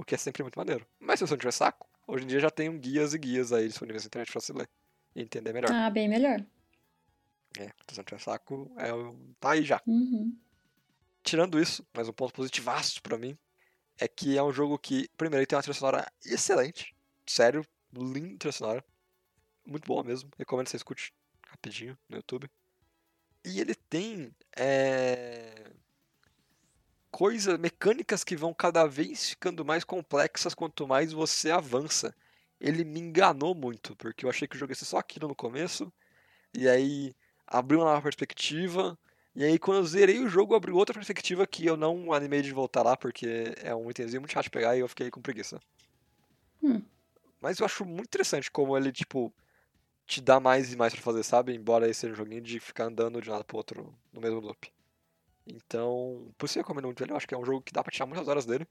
O 0.00 0.02
que 0.02 0.14
é 0.14 0.18
sempre 0.18 0.42
muito 0.42 0.58
maneiro. 0.58 0.86
Mas 0.98 1.18
se 1.18 1.26
você 1.26 1.34
não 1.34 1.38
tiver 1.38 1.52
saco, 1.52 1.86
hoje 2.06 2.24
em 2.24 2.26
dia 2.26 2.40
já 2.40 2.50
tem 2.50 2.74
guias 2.78 3.12
e 3.12 3.18
guias 3.18 3.52
aí 3.52 3.68
disponíveis 3.68 4.02
na 4.02 4.06
internet 4.06 4.32
pra 4.32 4.40
você 4.40 4.50
ler 4.50 4.66
e 5.14 5.20
entender 5.20 5.52
melhor. 5.52 5.70
Ah, 5.70 5.90
bem 5.90 6.08
melhor. 6.08 6.42
É, 7.58 7.66
se 7.66 7.74
você 7.86 8.00
não 8.00 8.04
tiver 8.04 8.18
saco, 8.18 8.72
é, 8.78 8.88
tá 9.38 9.50
aí 9.50 9.62
já. 9.62 9.78
Uhum. 9.86 10.34
Tirando 11.22 11.60
isso, 11.60 11.86
mais 11.94 12.08
um 12.08 12.14
ponto 12.14 12.32
positivaço 12.32 13.02
pra 13.02 13.18
mim, 13.18 13.36
é 13.98 14.08
que 14.08 14.38
é 14.38 14.42
um 14.42 14.50
jogo 14.50 14.78
que, 14.78 15.06
primeiro, 15.18 15.40
ele 15.40 15.46
tem 15.46 15.54
uma 15.54 15.62
trilha 15.62 15.74
sonora 15.74 16.10
excelente. 16.24 16.96
Sério, 17.26 17.62
linda 17.92 18.38
trilha 18.38 18.52
sonora. 18.52 18.84
Muito 19.66 19.86
boa 19.86 20.02
mesmo. 20.02 20.30
Recomendo 20.38 20.64
que 20.64 20.70
você 20.70 20.78
escute 20.78 21.12
rapidinho 21.46 21.98
no 22.08 22.16
YouTube. 22.16 22.50
E 23.44 23.60
ele 23.60 23.74
tem 23.74 24.34
é, 24.56 25.70
coisas, 27.10 27.58
mecânicas 27.58 28.24
que 28.24 28.36
vão 28.36 28.54
cada 28.54 28.86
vez 28.86 29.30
ficando 29.30 29.64
mais 29.64 29.84
complexas 29.84 30.54
quanto 30.54 30.86
mais 30.86 31.12
você 31.12 31.50
avança. 31.50 32.14
Ele 32.60 32.84
me 32.84 33.00
enganou 33.00 33.54
muito, 33.54 33.96
porque 33.96 34.24
eu 34.24 34.30
achei 34.30 34.46
que 34.48 34.56
o 34.56 34.58
jogo 34.58 34.72
ia 34.72 34.76
ser 34.76 34.84
só 34.86 34.98
aquilo 34.98 35.28
no 35.28 35.34
começo, 35.34 35.92
e 36.54 36.68
aí 36.68 37.14
abriu 37.46 37.80
uma 37.80 37.86
nova 37.86 38.02
perspectiva, 38.02 38.98
E 39.34 39.44
aí, 39.44 39.58
quando 39.58 39.78
eu 39.78 39.86
zerei 39.86 40.18
o 40.18 40.28
jogo, 40.28 40.54
abriu 40.54 40.76
outra 40.76 40.94
perspectiva 40.94 41.46
que 41.46 41.64
eu 41.64 41.76
não 41.76 42.12
animei 42.12 42.42
de 42.42 42.52
voltar 42.52 42.82
lá, 42.82 42.96
porque 42.96 43.54
é 43.62 43.74
um 43.74 43.88
itemzinho 43.90 44.20
muito 44.20 44.32
chato 44.32 44.44
de 44.44 44.50
pegar 44.50 44.76
e 44.76 44.80
eu 44.80 44.88
fiquei 44.88 45.10
com 45.10 45.22
preguiça. 45.22 45.60
Hum. 46.62 46.82
Mas 47.40 47.58
eu 47.58 47.66
acho 47.66 47.84
muito 47.84 48.08
interessante 48.08 48.50
como 48.50 48.76
ele, 48.76 48.92
tipo, 48.92 49.32
te 50.06 50.20
dá 50.20 50.40
mais 50.40 50.72
e 50.72 50.76
mais 50.76 50.92
pra 50.92 51.02
fazer, 51.02 51.22
sabe? 51.22 51.54
Embora 51.54 51.88
esse 51.88 52.00
seja 52.00 52.12
um 52.12 52.16
joguinho 52.16 52.42
de 52.42 52.60
ficar 52.60 52.84
andando 52.86 53.22
de 53.22 53.30
um 53.30 53.32
lado 53.32 53.44
pro 53.44 53.56
outro 53.56 53.94
no 54.12 54.20
mesmo 54.20 54.40
loop. 54.40 54.72
Então, 55.46 56.32
por 56.36 56.46
isso 56.46 56.58
eu 56.58 56.62
recomendo 56.62 56.84
muito 56.84 57.02
ele. 57.02 57.12
Eu 57.12 57.16
acho 57.16 57.26
que 57.26 57.34
é 57.34 57.38
um 57.38 57.44
jogo 57.44 57.62
que 57.62 57.72
dá 57.72 57.82
pra 57.82 57.92
tirar 57.92 58.06
muitas 58.06 58.28
horas 58.28 58.46
dele. 58.46 58.66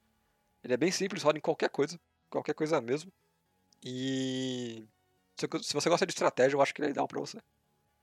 Ele 0.64 0.74
é 0.74 0.78
bem 0.78 0.92
simples, 0.92 1.24
roda 1.24 1.38
em 1.38 1.42
qualquer 1.42 1.70
coisa. 1.70 2.00
Qualquer 2.30 2.54
coisa 2.54 2.80
mesmo. 2.82 3.12
E. 3.84 4.86
Se 5.36 5.74
você 5.74 5.90
gosta 5.90 6.06
de 6.06 6.12
estratégia, 6.12 6.56
eu 6.56 6.62
acho 6.62 6.74
que 6.74 6.82
ele 6.82 6.90
é 6.90 6.92
ideal 6.92 7.08
pra 7.08 7.20
você. 7.20 7.40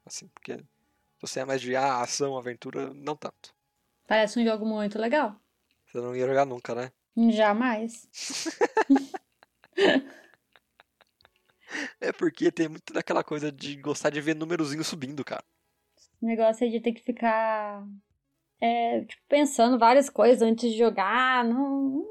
Assim, 0.05 0.29
porque 0.29 0.57
se 0.57 1.21
você 1.21 1.41
é 1.41 1.45
mais 1.45 1.61
de 1.61 1.77
ah, 1.77 2.01
ação, 2.01 2.37
aventura, 2.37 2.93
não 2.95 3.15
tanto. 3.15 3.55
Parece 4.07 4.39
um 4.39 4.45
jogo 4.45 4.65
muito 4.65 4.99
legal. 4.99 5.37
Você 5.87 5.99
não 5.99 6.17
ia 6.17 6.27
jogar 6.27 6.47
nunca, 6.47 6.75
né? 6.75 6.93
Jamais. 7.31 8.09
É 12.01 12.13
porque 12.13 12.51
tem 12.51 12.69
muito 12.69 12.93
daquela 12.93 13.25
coisa 13.25 13.51
de 13.51 13.77
gostar 13.77 14.11
de 14.11 14.21
ver 14.21 14.35
númerozinho 14.35 14.85
subindo, 14.85 15.25
cara. 15.25 15.45
O 16.21 16.27
negócio 16.27 16.67
é 16.67 16.71
de 16.71 16.81
ter 16.81 16.93
que 16.93 17.03
ficar 17.03 17.87
é, 18.61 19.03
tipo, 19.03 19.23
pensando 19.29 19.79
várias 19.79 20.09
coisas 20.09 20.43
antes 20.43 20.71
de 20.71 20.79
jogar. 20.79 21.45
Não... 21.45 22.05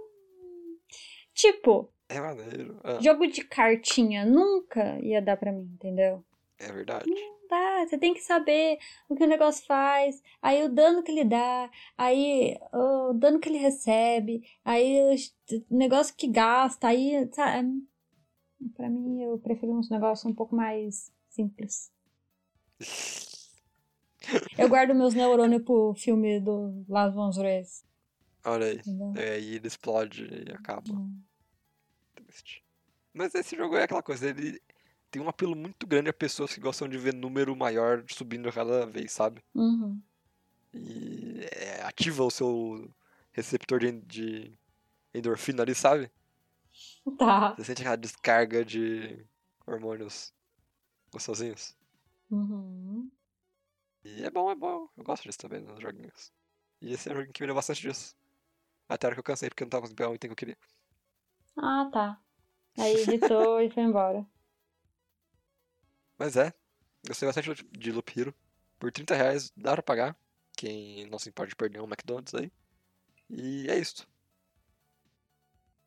Tipo, 1.33 1.91
É 2.07 2.19
maneiro. 2.19 2.79
Ah, 2.83 2.99
jogo 3.01 3.27
de 3.27 3.43
cartinha 3.43 4.25
nunca 4.25 4.99
ia 5.01 5.21
dar 5.21 5.37
pra 5.37 5.51
mim, 5.51 5.69
entendeu? 5.73 6.23
é 6.57 6.71
verdade. 6.71 7.09
Não 7.09 7.47
dá, 7.49 7.85
você 7.85 7.97
tem 7.97 8.13
que 8.13 8.21
saber 8.21 8.79
o 9.09 9.15
que 9.15 9.23
o 9.23 9.27
negócio 9.27 9.65
faz, 9.65 10.21
aí 10.41 10.63
o 10.63 10.69
dano 10.69 11.03
que 11.03 11.11
ele 11.11 11.25
dá, 11.25 11.69
aí 11.97 12.57
o 12.73 13.13
dano 13.13 13.39
que 13.39 13.49
ele 13.49 13.57
recebe, 13.57 14.41
aí 14.63 15.13
o 15.69 15.75
negócio 15.75 16.15
que 16.15 16.27
gasta, 16.27 16.87
aí, 16.87 17.29
sabe? 17.33 17.83
Pra 18.75 18.89
mim, 18.89 19.21
eu 19.21 19.37
prefiro 19.37 19.73
uns 19.73 19.89
negócios 19.89 20.25
um 20.25 20.33
pouco 20.33 20.55
mais 20.55 21.11
simples. 21.29 21.91
Eu 24.57 24.69
guardo 24.69 24.95
meus 24.95 25.13
neurônios 25.13 25.63
pro 25.63 25.93
filme 25.95 26.39
do 26.39 26.85
Las 26.87 27.13
Von 27.13 27.29
Reis, 27.31 27.83
Olha 28.43 28.67
aí. 28.67 28.77
entendeu? 28.77 29.13
É, 29.15 29.39
e 29.39 29.55
ele 29.55 29.67
explode 29.67 30.27
e 30.47 30.51
acaba. 30.51 30.91
Hum. 30.91 31.19
Triste. 32.15 32.63
Mas 33.13 33.33
esse 33.33 33.55
jogo 33.55 33.75
é 33.77 33.83
aquela 33.83 34.03
coisa, 34.03 34.29
ele 34.29 34.61
tem 35.09 35.21
um 35.21 35.29
apelo 35.29 35.55
muito 35.55 35.87
grande 35.87 36.09
a 36.09 36.13
pessoas 36.13 36.53
que 36.53 36.59
gostam 36.59 36.87
de 36.89 36.97
ver 36.97 37.13
número 37.13 37.55
maior 37.55 38.03
subindo 38.09 38.49
a 38.49 38.51
cada 38.51 38.85
vez, 38.85 39.11
sabe? 39.11 39.41
Uhum. 39.53 40.01
E 40.73 41.39
é, 41.53 41.83
ativa 41.83 42.23
o 42.23 42.31
seu 42.31 42.89
receptor 43.31 43.79
de, 43.79 43.91
de 44.01 44.59
endorfina 45.13 45.63
ali, 45.63 45.73
sabe? 45.73 46.11
Tá. 47.17 47.53
Você 47.55 47.63
sente 47.63 47.81
aquela 47.81 47.95
descarga 47.95 48.65
de 48.65 49.25
hormônios 49.65 50.33
gostosinhos. 51.11 51.75
Uhum. 52.29 53.09
E 54.05 54.23
é 54.23 54.29
bom, 54.29 54.51
é 54.51 54.55
bom. 54.55 54.87
Eu 54.95 55.03
gosto 55.03 55.23
disso 55.23 55.39
também 55.39 55.61
nos 55.61 55.81
joguinhos. 55.81 56.31
E 56.79 56.93
esse 56.93 57.09
é 57.09 57.11
um 57.11 57.15
joguinho 57.15 57.33
que 57.33 57.41
me 57.41 57.47
deu 57.47 57.55
bastante 57.55 57.81
disso. 57.81 58.15
Até 58.87 59.07
a 59.07 59.09
hora 59.09 59.15
que 59.15 59.19
eu 59.19 59.23
cansei, 59.23 59.49
porque 59.49 59.63
eu 59.63 59.65
não 59.65 59.71
tava 59.71 59.81
conseguindo 59.81 59.97
pegar 59.97 60.11
o 60.11 60.15
item 60.15 60.29
que 60.29 60.33
eu 60.33 60.35
queria. 60.35 60.57
Ah, 61.57 61.89
tá. 61.91 62.21
Aí 62.77 63.01
editou 63.01 63.59
e 63.61 63.71
foi 63.71 63.81
embora. 63.81 64.23
Mas 66.19 66.37
é, 66.37 66.53
gostei 67.07 67.27
bastante 67.27 67.65
de 67.71 67.91
Loop 67.91 68.19
Hero. 68.19 68.33
Por 68.77 68.91
30 68.91 69.15
reais 69.15 69.51
dá 69.57 69.73
pra 69.73 69.81
pagar. 69.81 70.17
Quem 70.55 71.09
não 71.09 71.17
se 71.17 71.29
importa 71.29 71.49
de 71.49 71.55
perder 71.55 71.81
um 71.81 71.85
McDonald's 71.85 72.35
aí. 72.35 72.51
E 73.27 73.67
é 73.67 73.79
isso. 73.79 74.07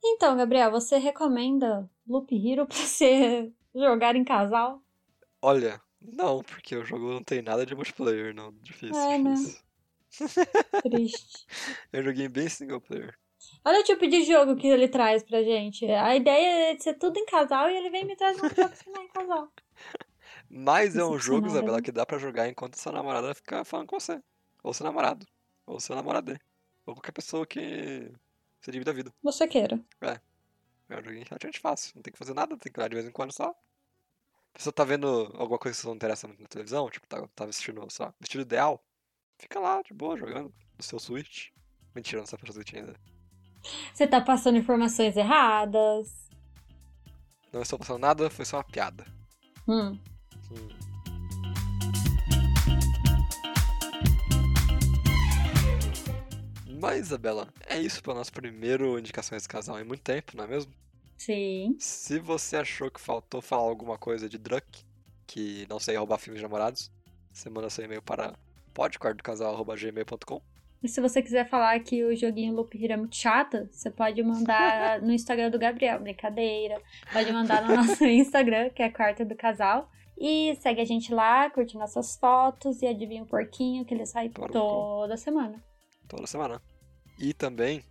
Então, 0.02 0.36
Gabriel, 0.36 0.72
você 0.72 0.98
recomenda 0.98 1.88
Loop 2.04 2.34
Hero 2.34 2.66
pra 2.68 2.76
você 2.76 3.52
jogar 3.72 4.16
em 4.16 4.24
casal? 4.24 4.82
Olha, 5.40 5.80
não, 6.00 6.42
porque 6.42 6.76
o 6.76 6.84
jogo 6.84 7.12
não 7.12 7.22
tem 7.22 7.42
nada 7.42 7.66
de 7.66 7.74
multiplayer, 7.74 8.34
não. 8.34 8.52
Difícil, 8.62 8.96
É, 8.96 9.18
né? 9.18 9.34
Triste. 10.82 11.46
Eu 11.92 12.02
joguei 12.02 12.28
bem 12.28 12.48
single 12.48 12.80
player. 12.80 13.18
Olha 13.64 13.80
o 13.80 13.84
tipo 13.84 14.06
de 14.08 14.24
jogo 14.24 14.56
que 14.56 14.66
ele 14.66 14.88
traz 14.88 15.22
pra 15.22 15.42
gente. 15.42 15.84
A 15.86 16.16
ideia 16.16 16.70
é 16.70 16.74
de 16.74 16.82
ser 16.82 16.94
tudo 16.94 17.18
em 17.18 17.26
casal 17.26 17.70
e 17.70 17.76
ele 17.76 17.90
vem 17.90 18.04
me 18.04 18.16
traz 18.16 18.36
um 18.36 18.48
jogo 18.48 18.70
que 18.70 18.90
não 18.90 19.02
é 19.02 19.04
em 19.04 19.08
casal. 19.08 19.52
Mas 20.50 20.96
é 20.96 21.04
um 21.04 21.18
jogo, 21.18 21.46
Isabela, 21.46 21.82
que 21.82 21.92
dá 21.92 22.06
pra 22.06 22.18
jogar 22.18 22.48
enquanto 22.48 22.76
sua 22.76 22.92
namorada 22.92 23.34
fica 23.34 23.64
falando 23.64 23.86
com 23.86 24.00
você. 24.00 24.20
Ou 24.62 24.72
seu 24.72 24.84
namorado. 24.84 25.26
Ou 25.66 25.78
seu 25.78 25.94
namorado. 25.94 26.38
Ou 26.86 26.94
qualquer 26.94 27.12
pessoa 27.12 27.46
que 27.46 28.10
você 28.60 28.70
divida 28.70 28.90
a 28.90 28.94
vida. 28.94 29.12
Você 29.22 29.46
queira. 29.46 29.78
É 30.00 30.96
um 30.96 31.02
joguinho 31.02 31.24
relativamente 31.28 31.60
fácil. 31.60 31.92
Não 31.96 32.02
tem 32.02 32.12
que 32.12 32.18
fazer 32.18 32.34
nada, 32.34 32.56
tem 32.56 32.72
que 32.72 32.80
olhar 32.80 32.88
de 32.88 32.94
vez 32.94 33.06
em 33.06 33.12
quando 33.12 33.32
só. 33.32 33.54
A 34.54 34.58
pessoa 34.58 34.72
tá 34.72 34.84
vendo 34.84 35.06
alguma 35.34 35.58
coisa 35.58 35.76
que 35.76 35.82
você 35.82 35.86
não 35.86 35.94
interessa 35.94 36.26
muito 36.26 36.42
na 36.42 36.48
televisão, 36.48 36.90
tipo, 36.90 37.06
tá, 37.06 37.26
tá 37.34 37.46
vestindo, 37.46 37.86
sei 37.90 38.06
lá, 38.06 38.14
vestido 38.20 38.42
ideal. 38.42 38.82
Fica 39.38 39.60
lá, 39.60 39.80
de 39.82 39.94
boa, 39.94 40.16
jogando 40.16 40.52
no 40.76 40.82
seu 40.82 40.98
Switch. 40.98 41.50
Mentira, 41.94 42.20
não 42.20 42.26
sabe 42.26 42.42
pra 42.42 42.52
Switch 42.52 42.74
ainda. 42.74 42.94
Você 43.94 44.06
tá 44.06 44.20
passando 44.20 44.58
informações 44.58 45.16
erradas. 45.16 46.28
Não 47.52 47.62
estou 47.62 47.78
passando 47.78 48.00
nada, 48.00 48.28
foi 48.28 48.44
só 48.44 48.58
uma 48.58 48.64
piada. 48.64 49.06
Hum. 49.66 49.98
Hum. 50.50 50.68
Mas, 56.80 57.06
Isabela, 57.06 57.48
é 57.66 57.80
isso 57.80 58.02
para 58.02 58.14
nosso 58.14 58.32
primeiro 58.32 58.98
Indicações 58.98 59.42
de 59.42 59.48
Casal 59.48 59.80
em 59.80 59.84
muito 59.84 60.02
tempo, 60.02 60.36
não 60.36 60.44
é 60.44 60.46
mesmo? 60.46 60.72
Sim. 61.18 61.76
Se 61.78 62.18
você 62.18 62.56
achou 62.56 62.90
que 62.90 63.00
faltou 63.00 63.42
falar 63.42 63.68
alguma 63.68 63.98
coisa 63.98 64.28
de 64.28 64.38
Druck, 64.38 64.84
que 65.26 65.66
não 65.68 65.78
sei 65.78 65.96
roubar 65.96 66.18
filmes 66.18 66.40
de 66.40 66.44
namorados, 66.44 66.90
você 67.32 67.50
manda 67.50 67.68
seu 67.68 67.84
e-mail 67.84 68.00
para 68.00 68.34
podquartodocasal.gmail.com 68.72 70.40
E 70.82 70.88
se 70.88 71.00
você 71.00 71.20
quiser 71.20 71.48
falar 71.48 71.78
que 71.80 72.04
o 72.04 72.16
joguinho 72.16 72.54
Loop 72.54 72.82
Hero 72.82 72.92
é 72.92 72.96
muito 72.96 73.16
chato, 73.16 73.68
você 73.70 73.90
pode 73.90 74.22
mandar 74.22 75.00
no 75.02 75.12
Instagram 75.12 75.50
do 75.50 75.58
Gabriel, 75.58 76.00
brincadeira. 76.00 76.80
Pode 77.12 77.32
mandar 77.32 77.66
no 77.66 77.74
nosso 77.74 78.04
Instagram, 78.06 78.70
que 78.70 78.82
é 78.82 78.90
Quarta 78.90 79.24
do 79.24 79.34
Casal. 79.34 79.90
E 80.20 80.56
segue 80.56 80.80
a 80.80 80.84
gente 80.84 81.12
lá, 81.14 81.48
curte 81.50 81.76
nossas 81.76 82.16
fotos 82.16 82.82
e 82.82 82.86
adivinha 82.86 83.22
o 83.22 83.26
porquinho 83.26 83.84
que 83.84 83.94
ele 83.94 84.04
sai 84.06 84.28
Porco. 84.28 84.52
toda 84.52 85.16
semana. 85.16 85.62
toda 86.08 86.26
semana. 86.26 86.60
E 87.20 87.32
também 87.32 87.84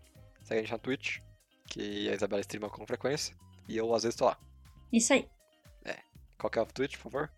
segue 0.43 0.59
a 0.59 0.63
gente 0.63 0.71
na 0.71 0.77
Twitch, 0.77 1.19
que 1.67 2.09
a 2.09 2.13
Isabela 2.13 2.41
streama 2.41 2.69
com 2.69 2.87
frequência, 2.87 3.35
e 3.67 3.77
eu 3.77 3.93
às 3.93 4.03
vezes 4.03 4.17
tô 4.17 4.25
lá. 4.25 4.37
Isso 4.91 5.13
aí. 5.13 5.27
Qual 6.39 6.51
que 6.51 6.59
é 6.59 6.61
o 6.61 6.67
Twitch, 6.67 6.97
por 6.97 7.11
favor? 7.11 7.31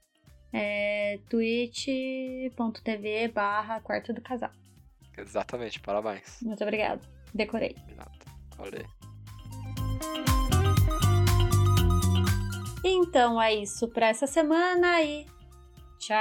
É 0.51 1.19
twitch.tv 1.29 3.29
barra 3.29 3.79
Quarto 3.79 4.11
do 4.11 4.21
Casal. 4.21 4.51
Exatamente, 5.17 5.79
parabéns. 5.79 6.41
Muito 6.41 6.61
obrigada. 6.61 7.01
Decorei. 7.33 7.77
De 7.87 7.95
nada. 7.95 8.11
Aí. 8.57 8.85
Então 12.83 13.41
é 13.41 13.53
isso 13.53 13.87
pra 13.87 14.07
essa 14.07 14.27
semana 14.27 15.01
e 15.01 15.25
tchau. 15.97 16.17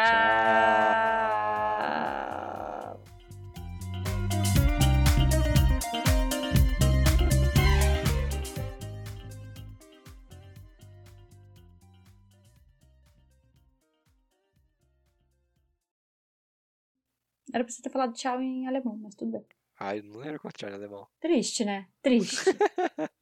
Era 17.53 17.65
pra 17.65 17.73
você 17.73 17.83
ter 17.83 17.91
falado 17.91 18.15
tchau 18.15 18.41
em 18.41 18.67
alemão, 18.67 18.97
mas 18.97 19.15
tudo 19.15 19.33
bem. 19.33 19.45
Ai, 19.79 20.03
não 20.03 20.19
lembro 20.19 20.41
quanto 20.41 20.57
tinha 20.59 20.71
em 20.71 20.75
alemão. 20.75 21.07
Triste, 21.21 21.65
né? 21.65 21.89
Triste. 22.03 22.37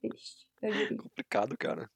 Triste. 0.00 0.46
Eu 0.62 0.72
diria. 0.72 0.96
Complicado, 0.96 1.56
cara. 1.58 1.90